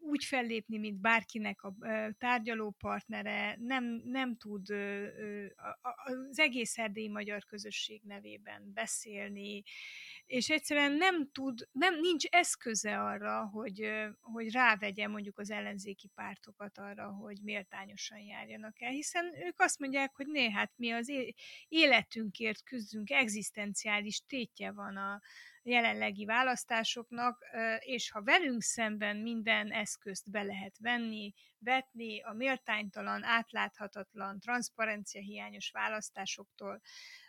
[0.00, 1.74] úgy fellépni, mint bárkinek a
[2.18, 4.70] tárgyalópartnere, nem, nem tud
[6.26, 9.62] az egész erdélyi magyar közösség nevében beszélni,
[10.26, 13.90] és egyszerűen nem tud, nem, nincs eszköze arra, hogy,
[14.20, 20.14] hogy rávegye mondjuk az ellenzéki pártokat arra, hogy méltányosan járjanak el, hiszen ők azt mondják,
[20.14, 21.12] hogy né, hát mi az
[21.68, 25.20] életünkért küzdünk, egzisztenciális tétje van a,
[25.64, 27.44] jelenlegi választásoknak,
[27.78, 35.70] és ha velünk szemben minden eszközt be lehet venni, vetni a méltánytalan, átláthatatlan, transzparencia hiányos
[35.70, 36.80] választásoktól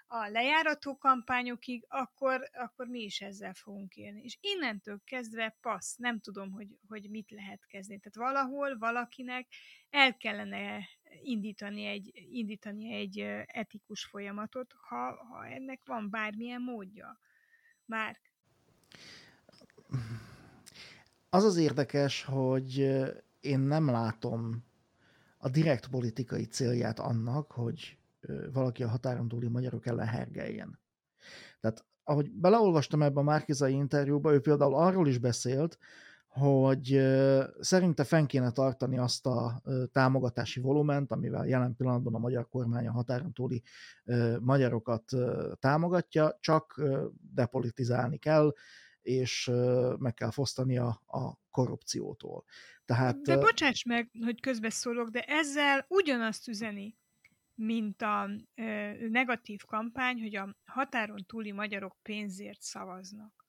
[0.07, 4.23] a lejárató kampányokig, akkor, akkor mi is ezzel fogunk élni.
[4.23, 7.99] És innentől kezdve passz, nem tudom, hogy, hogy mit lehet kezdeni.
[7.99, 9.47] Tehát valahol valakinek
[9.89, 10.89] el kellene
[11.23, 17.19] indítani egy, indítani egy etikus folyamatot, ha, ha ennek van bármilyen módja.
[17.85, 18.23] Már.
[21.29, 22.77] Az az érdekes, hogy
[23.39, 24.63] én nem látom
[25.37, 27.97] a direkt politikai célját annak, hogy
[28.53, 30.79] valaki a határon túli magyarok ellen hergeljen.
[31.61, 35.77] Tehát ahogy beleolvastam ebbe a Márkizai interjúba, ő például arról is beszélt,
[36.27, 37.01] hogy
[37.59, 42.91] szerinte fenn kéne tartani azt a támogatási volument, amivel jelen pillanatban a magyar kormány a
[42.91, 43.63] határon túli
[44.39, 45.11] magyarokat
[45.59, 46.81] támogatja, csak
[47.33, 48.53] depolitizálni kell,
[49.05, 49.51] és
[49.97, 52.43] meg kell fosztani a, a korrupciótól.
[52.85, 56.97] Tehát, de bocsáss meg, hogy közbeszólok, de ezzel ugyanazt üzeni,
[57.55, 63.45] mint a ö, negatív kampány, hogy a határon túli magyarok pénzért szavaznak.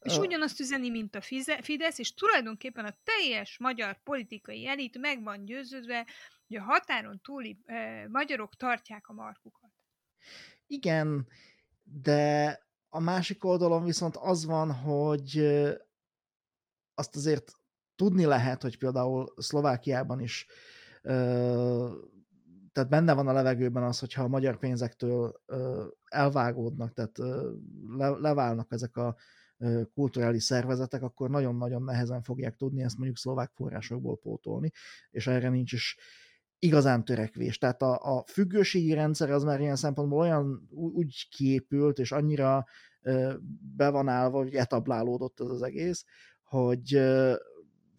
[0.00, 1.20] És ugyanazt üzeni, mint a
[1.60, 6.06] Fidesz, és tulajdonképpen a teljes magyar politikai elit meg van győződve,
[6.46, 9.70] hogy a határon túli ö, magyarok tartják a markukat.
[10.66, 11.28] Igen,
[11.82, 12.58] de
[12.92, 15.38] a másik oldalon viszont az van, hogy
[16.94, 17.52] azt azért
[17.96, 20.46] tudni lehet, hogy például Szlovákiában is
[22.72, 25.40] tehát benne van a levegőben az, hogyha a magyar pénzektől
[26.04, 27.18] elvágódnak, tehát
[28.20, 29.16] leválnak ezek a
[29.94, 34.70] kulturális szervezetek, akkor nagyon-nagyon nehezen fogják tudni ezt mondjuk szlovák forrásokból pótolni,
[35.10, 35.96] és erre nincs is
[36.60, 37.58] igazán törekvés.
[37.58, 42.66] Tehát a, a függőségi rendszer az már ilyen szempontból olyan úgy kiépült, és annyira
[43.76, 46.04] be van állva, hogy etablálódott ez az egész,
[46.44, 47.00] hogy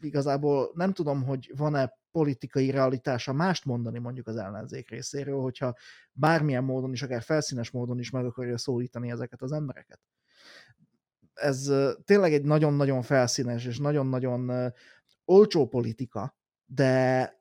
[0.01, 5.75] igazából nem tudom, hogy van-e politikai realitása mást mondani mondjuk az ellenzék részéről, hogyha
[6.11, 9.99] bármilyen módon is, akár felszínes módon is meg akarja szólítani ezeket az embereket.
[11.33, 11.71] Ez
[12.03, 14.71] tényleg egy nagyon-nagyon felszínes és nagyon-nagyon
[15.25, 16.35] olcsó politika,
[16.65, 17.40] de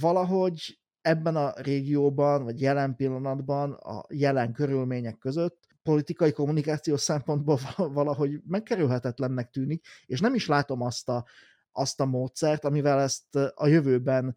[0.00, 8.40] valahogy ebben a régióban, vagy jelen pillanatban, a jelen körülmények között politikai kommunikációs szempontból valahogy
[8.46, 11.24] megkerülhetetlennek tűnik, és nem is látom azt a,
[11.72, 14.36] azt a módszert, amivel ezt a jövőben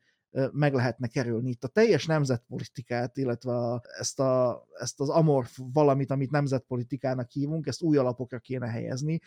[0.51, 1.49] meg lehetne kerülni.
[1.49, 7.67] Itt a teljes nemzetpolitikát, illetve a, ezt, a, ezt az amorf valamit, amit nemzetpolitikának hívunk,
[7.67, 9.21] ezt új alapokra kéne helyezni,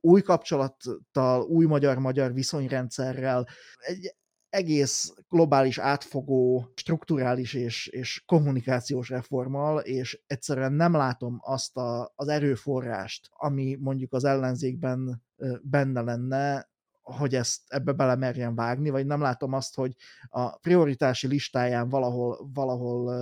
[0.00, 3.46] új kapcsolattal, új magyar-magyar viszonyrendszerrel,
[3.78, 4.14] egy
[4.50, 12.28] egész globális átfogó, strukturális és, és kommunikációs reformmal, és egyszerűen nem látom azt a, az
[12.28, 15.22] erőforrást, ami mondjuk az ellenzékben
[15.62, 16.68] benne lenne,
[17.02, 19.92] hogy ezt ebbe belemerjen vágni, vagy nem látom azt, hogy
[20.28, 23.14] a prioritási listáján valahol, valahol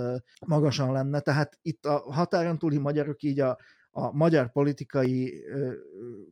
[0.45, 1.19] magasan lenne.
[1.19, 3.57] Tehát itt a határon túli magyarok így a,
[3.91, 5.43] a magyar politikai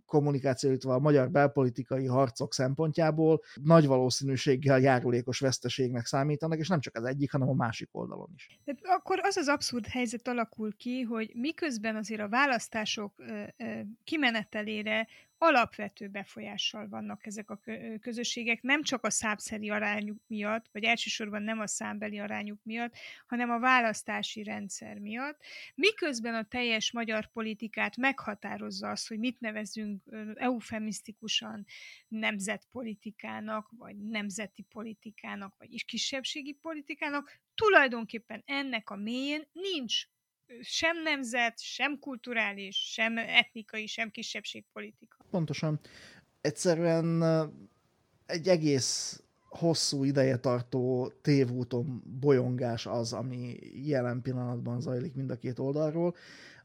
[0.06, 6.96] kommunikáció, illetve a magyar belpolitikai harcok szempontjából nagy valószínűséggel járulékos veszteségnek számítanak, és nem csak
[6.96, 8.60] az egyik, hanem a másik oldalon is.
[8.64, 13.24] De akkor az az abszurd helyzet alakul ki, hogy miközben azért a választások
[14.04, 17.60] kimenetelére alapvető befolyással vannak ezek a
[18.02, 22.96] közösségek, nem csak a számszeri arányuk miatt, vagy elsősorban nem a számbeli arányuk miatt,
[23.28, 25.44] hanem a választási rendszer miatt,
[25.76, 30.04] miközben a teljes magyar politikát meghatározza az, hogy mit nevezünk
[30.36, 31.66] eufemisztikusan
[32.08, 40.08] nemzetpolitikának, vagy nemzeti politikának, vagy kisebbségi politikának, tulajdonképpen ennek a mélyén nincs
[40.62, 45.18] sem nemzet, sem kulturális, sem etnikai, sem kisebbségpolitika.
[45.30, 45.80] Pontosan.
[46.42, 47.24] Egyszerűen
[48.26, 55.60] egy egész hosszú ideje tartó tévúton bolyongás az, ami jelen pillanatban zajlik mind a két
[55.60, 56.16] oldalról.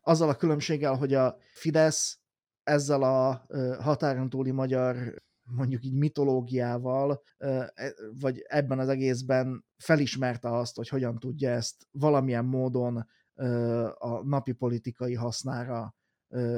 [0.02, 2.18] Azzal a különbséggel, hogy a Fidesz
[2.62, 3.46] ezzel a
[3.80, 7.72] határon túli magyar mondjuk így mitológiával, e,
[8.20, 13.06] vagy ebben az egészben felismerte azt, hogy hogyan tudja ezt valamilyen módon
[13.99, 15.95] a napi politikai hasznára,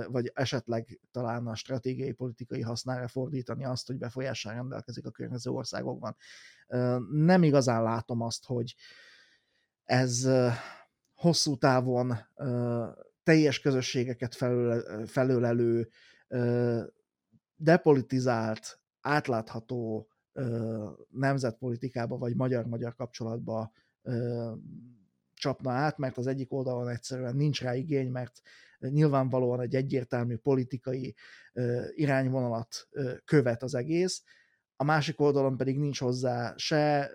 [0.07, 6.16] vagy esetleg talán a stratégiai politikai hasznára fordítani azt, hogy befolyással rendelkezik a környező országokban.
[7.11, 8.74] Nem igazán látom azt, hogy
[9.85, 10.28] ez
[11.14, 12.14] hosszú távon
[13.22, 14.35] teljes közösségeket
[15.07, 15.89] felölelő,
[17.57, 20.09] depolitizált, átlátható
[21.11, 23.72] nemzetpolitikába vagy magyar-magyar kapcsolatba
[25.45, 28.40] csapna át, mert az egyik oldalon egyszerűen nincs rá igény, mert
[28.78, 31.14] nyilvánvalóan egy egyértelmű politikai
[31.95, 32.88] irányvonalat
[33.24, 34.24] követ az egész,
[34.76, 37.09] a másik oldalon pedig nincs hozzá se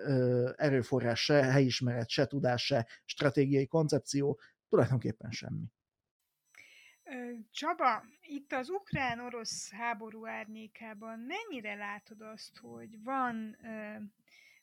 [0.56, 5.66] erőforrás, se helyismeret, se tudás, se stratégiai koncepció, tulajdonképpen semmi.
[7.52, 13.58] Csaba, itt az ukrán-orosz háború árnyékában mennyire látod azt, hogy van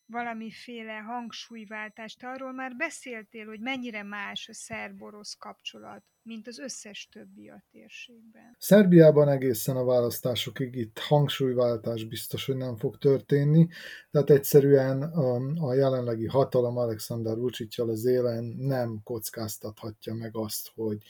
[0.07, 2.25] valamiféle hangsúlyváltást.
[2.25, 8.57] Arról már beszéltél, hogy mennyire más a szerb-orosz kapcsolat, mint az összes többi a térségben.
[8.59, 13.69] Szerbiában egészen a választásokig itt hangsúlyváltás biztos, hogy nem fog történni,
[14.11, 15.35] tehát egyszerűen a,
[15.69, 21.03] a jelenlegi hatalom Alexander Vucicjal az élen nem kockáztathatja meg azt, hogy,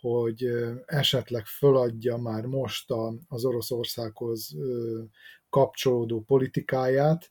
[0.00, 0.44] hogy
[0.86, 2.92] esetleg föladja már most
[3.28, 4.56] az Oroszországhoz
[5.50, 7.30] kapcsolódó politikáját,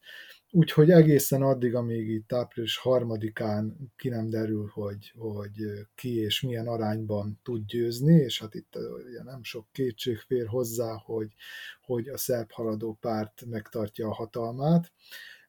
[0.51, 5.53] Úgyhogy egészen addig, amíg itt április harmadikán ki nem derül, hogy, hogy
[5.95, 8.77] ki és milyen arányban tud győzni, és hát itt
[9.07, 11.33] ugye nem sok kétség fér hozzá, hogy,
[11.81, 14.91] hogy a szerb haladó párt megtartja a hatalmát.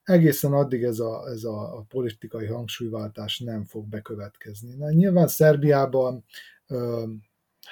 [0.03, 4.75] Egészen addig ez a, ez a, politikai hangsúlyváltás nem fog bekövetkezni.
[4.75, 6.25] Na, nyilván Szerbiában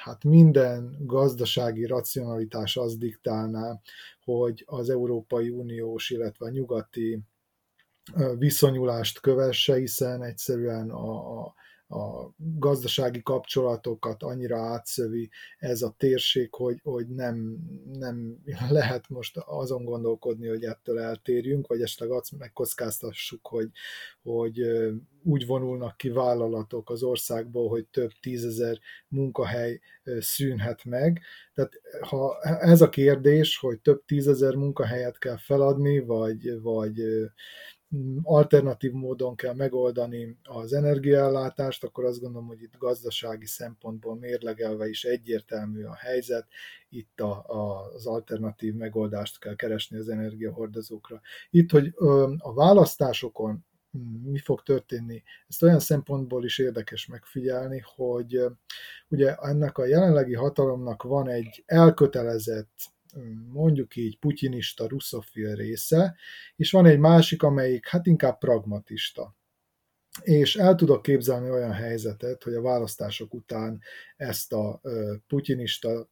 [0.03, 3.79] hát minden gazdasági racionalitás az diktálná,
[4.23, 7.19] hogy az Európai Uniós, illetve a nyugati
[8.37, 11.53] viszonyulást kövesse, hiszen egyszerűen a, a,
[11.89, 17.57] a gazdasági kapcsolatokat annyira átszövi ez a térség, hogy, hogy nem,
[17.93, 18.37] nem
[18.69, 23.69] lehet most azon gondolkodni, hogy ettől eltérjünk, vagy esetleg azt megkockáztassuk, hogy,
[24.21, 24.61] hogy
[25.23, 29.79] úgy vonulnak ki vállalatok az országból, hogy több tízezer munkahely
[30.19, 31.21] szűnhet meg.
[31.53, 31.71] Tehát
[32.01, 37.01] ha ez a kérdés, hogy több tízezer munkahelyet kell feladni, vagy, vagy
[38.23, 45.03] alternatív módon kell megoldani az energiaellátást, akkor azt gondolom, hogy itt gazdasági szempontból mérlegelve is
[45.03, 46.47] egyértelmű a helyzet,
[46.89, 51.21] itt a, a, az alternatív megoldást kell keresni az energiahordozókra.
[51.49, 51.93] Itt, hogy
[52.37, 53.65] a választásokon
[54.23, 58.43] mi fog történni, ezt olyan szempontból is érdekes megfigyelni, hogy
[59.07, 62.95] ugye ennek a jelenlegi hatalomnak van egy elkötelezett
[63.51, 66.15] mondjuk így putyinista, russzofil része,
[66.55, 69.35] és van egy másik, amelyik hát inkább pragmatista.
[70.21, 73.81] És el tudok képzelni olyan helyzetet, hogy a választások után
[74.15, 74.81] ezt a
[75.27, 76.09] putyinista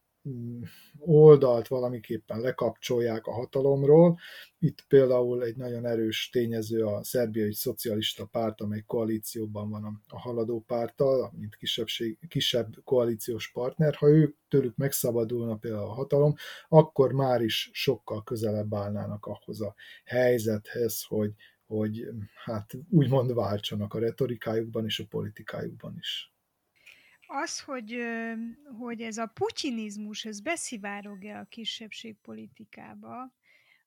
[0.98, 4.18] oldalt valamiképpen lekapcsolják a hatalomról.
[4.58, 10.60] Itt például egy nagyon erős tényező a szerbiai szocialista párt, amely koalícióban van a haladó
[10.60, 13.94] párttal, mint kisebbség, kisebb koalíciós partner.
[13.94, 16.34] Ha ők tőlük megszabadulna például a hatalom,
[16.68, 19.74] akkor már is sokkal közelebb állnának ahhoz a
[20.04, 21.32] helyzethez, hogy,
[21.66, 22.08] hogy
[22.44, 26.35] hát úgymond váltsanak a retorikájukban és a politikájukban is.
[27.26, 27.98] Az, hogy,
[28.78, 33.32] hogy ez a putinizmus, ez beszivárog-e a kisebbségpolitikába,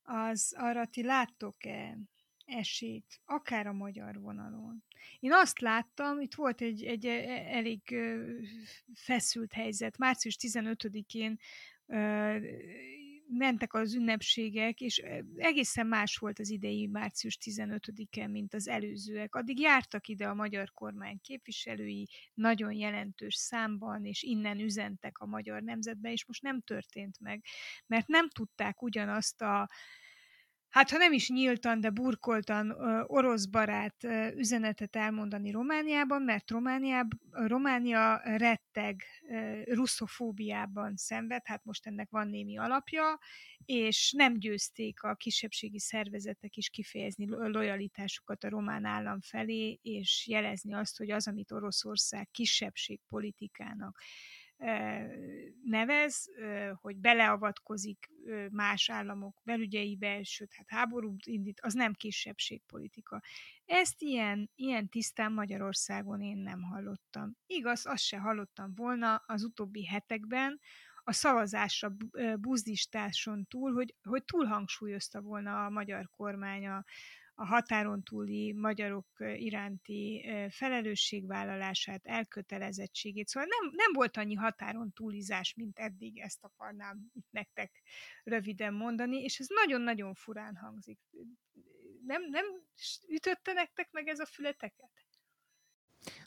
[0.03, 1.97] az arra ti láttok-e
[2.45, 4.83] esélyt, akár a magyar vonalon.
[5.19, 7.95] Én azt láttam, itt volt egy, egy e, elég
[8.93, 9.97] feszült helyzet.
[9.97, 11.39] Március 15-én
[13.31, 14.97] mentek az ünnepségek, és
[15.35, 19.35] egészen más volt az idei március 15-e, mint az előzőek.
[19.35, 25.61] Addig jártak ide a magyar kormány képviselői nagyon jelentős számban, és innen üzentek a magyar
[25.61, 27.43] nemzetbe, és most nem történt meg,
[27.87, 29.69] mert nem tudták ugyanazt a
[30.69, 32.71] hát ha nem is nyíltan, de burkoltan
[33.07, 34.03] orosz barát
[34.35, 39.03] üzenetet elmondani Romániában, mert Romániában, Románia retteg
[39.65, 43.19] russzofóbiában szenved, hát most ennek van némi alapja,
[43.65, 50.73] és nem győzték a kisebbségi szervezetek is kifejezni lojalitásukat a román állam felé, és jelezni
[50.73, 54.01] azt, hogy az, amit Oroszország kisebbségpolitikának
[55.63, 56.29] nevez,
[56.73, 58.09] hogy beleavatkozik
[58.51, 63.21] más államok belügyeibe, sőt, hát háborút indít, az nem kisebbségpolitika.
[63.65, 67.37] Ezt ilyen, ilyen tisztán Magyarországon én nem hallottam.
[67.45, 70.59] Igaz, azt se hallottam volna az utóbbi hetekben,
[71.03, 71.95] a szavazásra
[72.39, 76.83] buzdistáson túl, hogy, hogy túlhangsúlyozta volna a magyar kormány a,
[77.39, 83.27] a határon túli magyarok iránti felelősségvállalását, elkötelezettségét.
[83.27, 87.71] Szóval nem, nem volt annyi határon túlizás, mint eddig, ezt akarnám itt nektek
[88.23, 90.99] röviden mondani, és ez nagyon-nagyon furán hangzik.
[92.05, 92.45] Nem, nem
[93.07, 94.91] ütötte nektek meg ez a fületeket?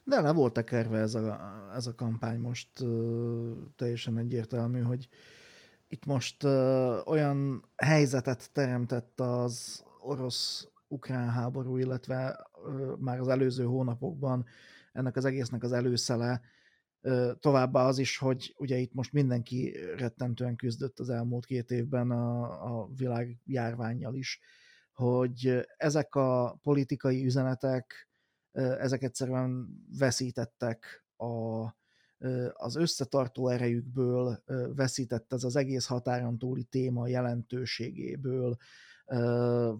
[0.03, 2.69] De le volt tekerve ez a, ez a kampány most
[3.75, 5.07] teljesen egyértelmű, hogy
[5.87, 6.43] itt most
[7.05, 12.47] olyan helyzetet teremtett az orosz ukrán háború, illetve
[12.99, 14.45] már az előző hónapokban
[14.91, 16.41] ennek az egésznek az előszele,
[17.39, 22.41] továbbá az is, hogy ugye itt most mindenki rettentően küzdött az elmúlt két évben a,
[22.81, 24.39] a világ járványjal is,
[24.93, 28.09] hogy ezek a politikai üzenetek,
[28.51, 29.67] ezek egyszerűen
[29.97, 31.25] veszítettek a,
[32.53, 34.43] az összetartó erejükből
[34.75, 38.57] veszített ez az egész határon túli téma jelentőségéből,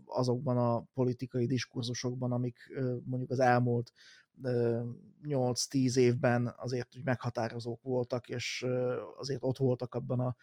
[0.06, 2.58] azokban a politikai diskurzusokban, amik
[3.06, 3.92] mondjuk az elmúlt
[5.24, 8.66] 8-10 évben azért hogy meghatározók voltak, és
[9.18, 10.36] azért ott voltak abban a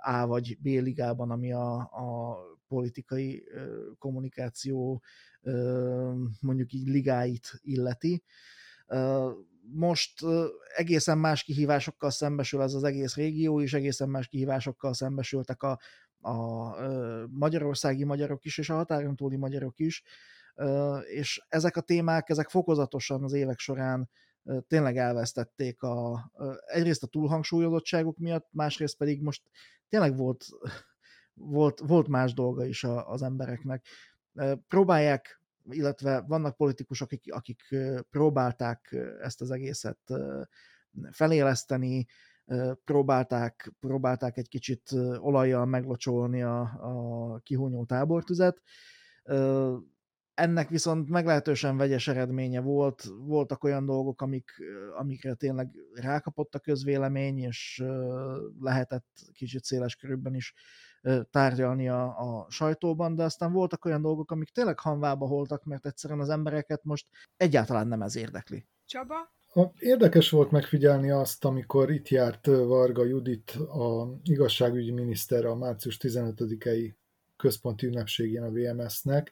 [0.00, 2.38] A vagy B ligában, ami a, a
[2.68, 3.44] politikai
[3.98, 5.02] kommunikáció
[6.40, 8.22] mondjuk így ligáit illeti.
[9.72, 10.24] Most
[10.76, 15.78] egészen más kihívásokkal szembesül ez az egész régió, és egészen más kihívásokkal szembesültek a,
[16.26, 16.76] a
[17.30, 20.02] magyarországi magyarok is, és a határon túli magyarok is,
[21.04, 24.10] és ezek a témák, ezek fokozatosan az évek során
[24.68, 26.30] tényleg elvesztették a,
[26.66, 29.42] egyrészt a túlhangsúlyozottságuk miatt, másrészt pedig most
[29.88, 30.46] tényleg volt,
[31.34, 33.86] volt, volt más dolga is az embereknek.
[34.68, 37.74] Próbálják, illetve vannak politikusok, akik, akik
[38.10, 39.98] próbálták ezt az egészet
[41.10, 42.06] feléleszteni,
[42.84, 48.62] próbálták, próbálták egy kicsit olajjal meglocsolni a, a kihúnyó tábortüzet,
[50.34, 53.04] ennek viszont meglehetősen vegyes eredménye volt.
[53.18, 54.50] Voltak olyan dolgok, amik,
[54.96, 57.84] amikre tényleg rákapott a közvélemény, és
[58.60, 60.54] lehetett kicsit széles körülben is
[61.30, 66.20] tárgyalni a, a sajtóban, de aztán voltak olyan dolgok, amik tényleg hanvába voltak, mert egyszerűen
[66.20, 68.66] az embereket most egyáltalán nem ez érdekli.
[68.84, 69.35] Csaba?
[69.78, 76.92] Érdekes volt megfigyelni azt, amikor itt járt Varga Judit, a igazságügyi miniszter a március 15-i
[77.36, 79.30] központi ünnepségén a VMS-nek,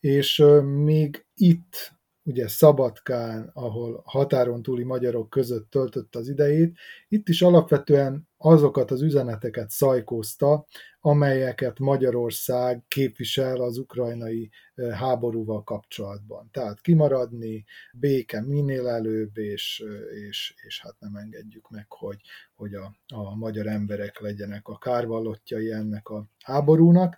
[0.00, 1.99] és még itt
[2.30, 6.76] ugye Szabadkán, ahol határon túli magyarok között töltött az idejét,
[7.08, 10.66] itt is alapvetően azokat az üzeneteket szajkózta,
[11.00, 14.50] amelyeket Magyarország képvisel az ukrajnai
[14.92, 16.48] háborúval kapcsolatban.
[16.52, 19.84] Tehát kimaradni, béke minél előbb, és,
[20.28, 22.20] és, és hát nem engedjük meg, hogy,
[22.54, 27.16] hogy a, a magyar emberek legyenek a kárvallottjai ennek a háborúnak.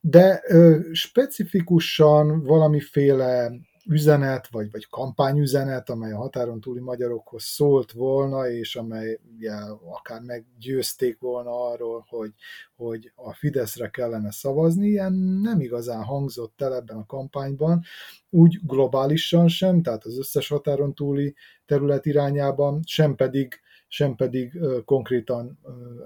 [0.00, 3.52] De ö, specifikusan valamiféle
[3.88, 9.52] üzenet, vagy, vagy kampányüzenet, amely a határon túli magyarokhoz szólt volna, és amely ugye,
[9.92, 12.32] akár meggyőzték volna arról, hogy,
[12.76, 15.12] hogy a Fideszre kellene szavazni, ilyen
[15.42, 17.82] nem igazán hangzott el ebben a kampányban,
[18.30, 21.34] úgy globálisan sem, tehát az összes határon túli
[21.66, 25.58] terület irányában, sem pedig, sem pedig konkrétan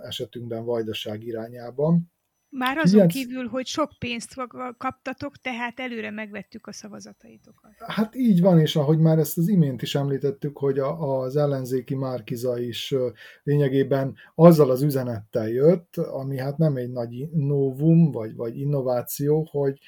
[0.03, 2.13] esetünkben Vajdaság irányában.
[2.51, 3.09] Már azon Ilyen...
[3.09, 4.35] kívül, hogy sok pénzt
[4.79, 7.71] kaptatok, tehát előre megvettük a szavazataitokat.
[7.87, 11.95] Hát így van, és ahogy már ezt az imént is említettük, hogy a, az ellenzéki
[11.95, 12.95] Márkiza is
[13.43, 19.79] lényegében azzal az üzenettel jött, ami hát nem egy nagy novum, vagy, vagy innováció, hogy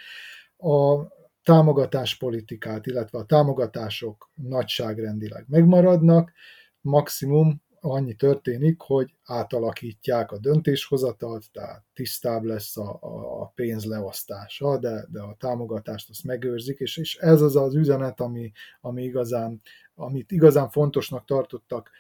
[0.57, 1.07] a
[1.43, 6.33] támogatáspolitikát, illetve a támogatások nagyságrendileg megmaradnak,
[6.81, 15.07] maximum annyi történik, hogy átalakítják a döntéshozatalt, tehát tisztább lesz a, a, pénz leosztása, de,
[15.11, 19.61] de a támogatást azt megőrzik, és, és ez az az üzenet, ami, ami igazán,
[19.95, 21.91] amit igazán fontosnak tartottak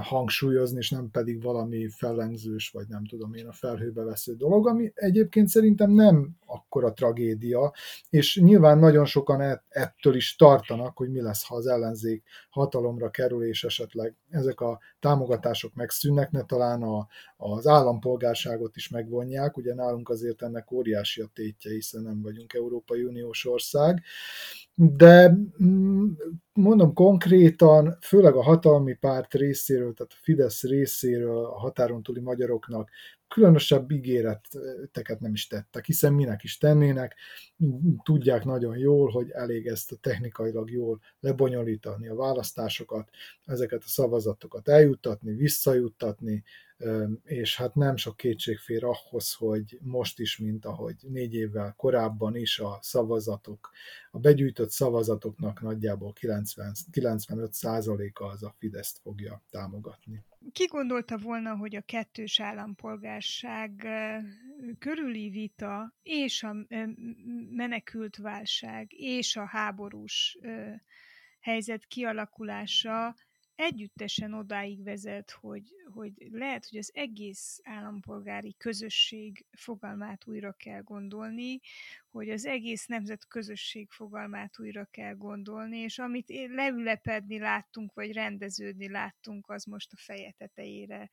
[0.00, 4.92] hangsúlyozni, és nem pedig valami fellengzős, vagy nem tudom én, a felhőbe vesző dolog, ami
[4.94, 7.72] egyébként szerintem nem akkora tragédia,
[8.10, 13.44] és nyilván nagyon sokan ettől is tartanak, hogy mi lesz, ha az ellenzék hatalomra kerül,
[13.44, 17.06] és esetleg ezek a támogatások megszűnnek, ne talán a,
[17.36, 23.02] az állampolgárságot is megvonják, ugye nálunk azért ennek óriási a tétje, hiszen nem vagyunk Európai
[23.02, 24.02] Uniós ország,
[24.74, 26.10] de mm,
[26.52, 32.90] mondom konkrétan, főleg a hatalmi párt részéről, tehát a Fidesz részéről a határon túli magyaroknak
[33.32, 37.16] különösebb ígéreteket nem is tettek, hiszen minek is tennének,
[38.02, 43.10] tudják nagyon jól, hogy elég ezt technikailag jól lebonyolítani a választásokat,
[43.44, 46.42] ezeket a szavazatokat eljuttatni, visszajuttatni,
[47.24, 52.36] és hát nem sok kétség fér ahhoz, hogy most is, mint ahogy négy évvel korábban
[52.36, 53.70] is a szavazatok,
[54.10, 60.24] a begyűjtött szavazatoknak nagyjából 90, 95%-a az a Fideszt fogja támogatni.
[60.52, 63.86] Ki gondolta volna, hogy a kettős állampolgárság
[64.78, 66.56] körüli vita és a
[67.50, 70.38] menekült válság és a háborús
[71.40, 73.14] helyzet kialakulása
[73.62, 81.60] együttesen odáig vezet, hogy, hogy lehet, hogy az egész állampolgári közösség fogalmát újra kell gondolni,
[82.10, 88.88] hogy az egész nemzet közösség fogalmát újra kell gondolni, és amit leülepedni láttunk, vagy rendeződni
[88.88, 91.10] láttunk, az most a feje tetejére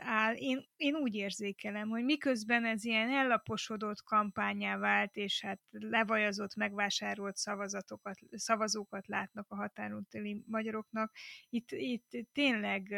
[0.00, 0.34] áll.
[0.34, 7.36] Én, én úgy érzékelem, hogy miközben ez ilyen ellaposodott kampányá vált, és hát levajazott, megvásárolt
[7.36, 11.12] szavazatokat, szavazókat látnak a határon téli magyaroknak,
[11.48, 12.94] itt, itt tényleg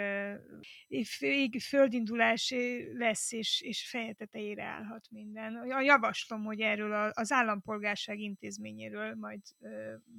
[1.61, 2.55] földindulás
[2.93, 5.57] lesz, és, és feje tetejére állhat minden.
[5.57, 9.41] A javaslom, hogy erről az állampolgárság intézményéről majd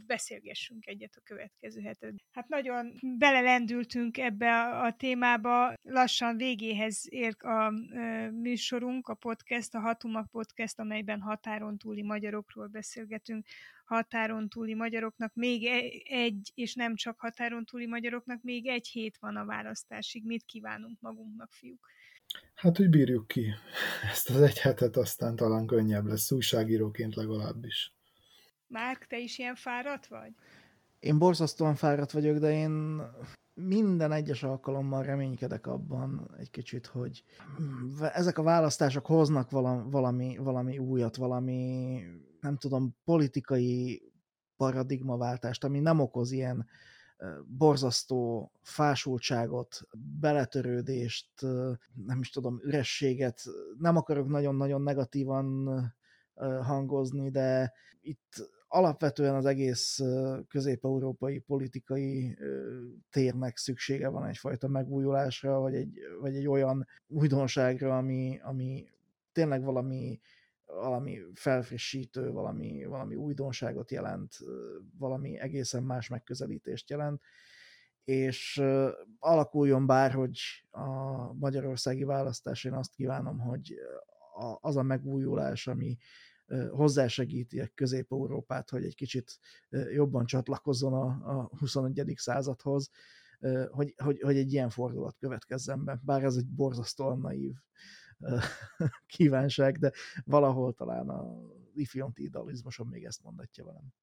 [0.07, 2.13] beszélgessünk egyet a következő hetet.
[2.31, 7.69] Hát nagyon belelendültünk ebbe a, témába, lassan végéhez ér a
[8.31, 13.45] műsorunk, a podcast, a Hatuma Podcast, amelyben határon túli magyarokról beszélgetünk.
[13.85, 19.17] Határon túli magyaroknak még e, egy, és nem csak határon túli magyaroknak, még egy hét
[19.19, 20.25] van a választásig.
[20.25, 21.87] Mit kívánunk magunknak, fiúk?
[22.53, 23.53] Hát, hogy bírjuk ki
[24.11, 27.93] ezt az egy hetet, aztán talán könnyebb lesz, újságíróként legalábbis.
[28.67, 30.31] Márk, te is ilyen fáradt vagy?
[30.99, 33.01] Én borzasztóan fáradt vagyok, de én
[33.53, 37.23] minden egyes alkalommal reménykedek abban egy kicsit, hogy
[38.13, 41.99] ezek a választások hoznak valami, valami, újat, valami,
[42.39, 44.01] nem tudom, politikai
[44.57, 46.67] paradigmaváltást, ami nem okoz ilyen
[47.45, 49.81] borzasztó fásultságot,
[50.19, 51.29] beletörődést,
[52.05, 53.41] nem is tudom, ürességet.
[53.77, 55.69] Nem akarok nagyon-nagyon negatívan
[56.61, 59.99] hangozni, de itt alapvetően az egész
[60.47, 62.37] közép-európai politikai
[63.09, 68.87] térnek szüksége van egyfajta megújulásra, vagy egy, vagy egy olyan újdonságra, ami, ami
[69.31, 70.19] tényleg valami,
[70.65, 74.37] valami felfrissítő, valami, valami újdonságot jelent,
[74.97, 77.21] valami egészen más megközelítést jelent,
[78.03, 78.63] és
[79.19, 80.39] alakuljon bárhogy
[80.71, 80.87] a
[81.33, 83.73] magyarországi választás, én azt kívánom, hogy
[84.61, 85.97] az a megújulás, ami,
[86.71, 89.39] hozzásegíti Közép-Európát, hogy egy kicsit
[89.93, 92.13] jobban csatlakozzon a, a 21.
[92.15, 92.89] századhoz,
[93.69, 95.99] hogy, hogy, hogy egy ilyen fordulat következzen be.
[96.03, 97.53] Bár ez egy borzasztóan naív
[99.15, 99.91] kívánság, de
[100.23, 101.37] valahol talán a
[101.73, 103.93] ifjonti idealizmusom még ezt mondatja velem.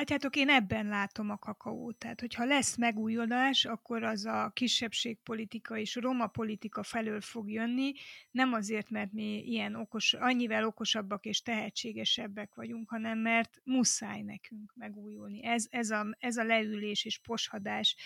[0.00, 1.96] Látjátok, én ebben látom a kakaót.
[1.96, 7.92] Tehát, hogyha lesz megújulás, akkor az a kisebbségpolitika és roma politika felől fog jönni,
[8.30, 14.72] nem azért, mert mi ilyen okos, annyivel okosabbak és tehetségesebbek vagyunk, hanem mert muszáj nekünk
[14.74, 15.44] megújulni.
[15.44, 17.96] Ez, ez, a, ez a leülés és poshadás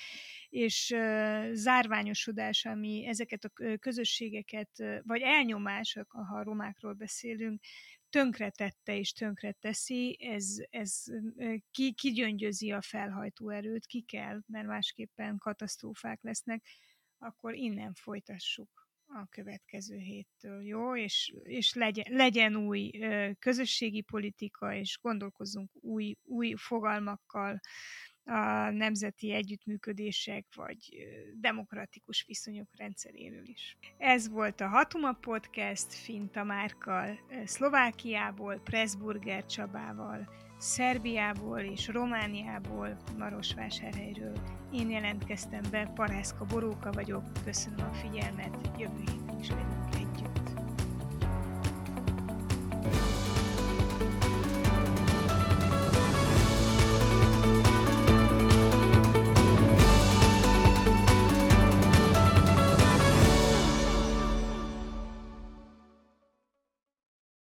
[0.49, 0.95] és
[1.53, 4.71] zárványosodás, ami ezeket a közösségeket,
[5.03, 7.61] vagy elnyomás, ha a romákról beszélünk,
[8.15, 11.05] tönkretette és tönkreteszi, ez, ez
[11.71, 16.65] ki, kigyöngyözi a felhajtó erőt, ki kell, mert másképpen katasztrófák lesznek,
[17.19, 20.97] akkor innen folytassuk a következő héttől, jó?
[20.97, 22.91] És, és legyen, legyen új
[23.39, 27.61] közösségi politika, és gondolkozzunk új, új fogalmakkal,
[28.25, 30.79] a nemzeti együttműködések vagy
[31.41, 33.77] demokratikus viszonyok rendszeréről is.
[33.99, 44.39] Ez volt a Hatuma Podcast Finta Márkkal, Szlovákiából, Pressburger Csabával, Szerbiából és Romániából, Marosvásárhelyről.
[44.73, 50.04] Én jelentkeztem be, Parászka Boróka vagyok, köszönöm a figyelmet, jövő héten is velünk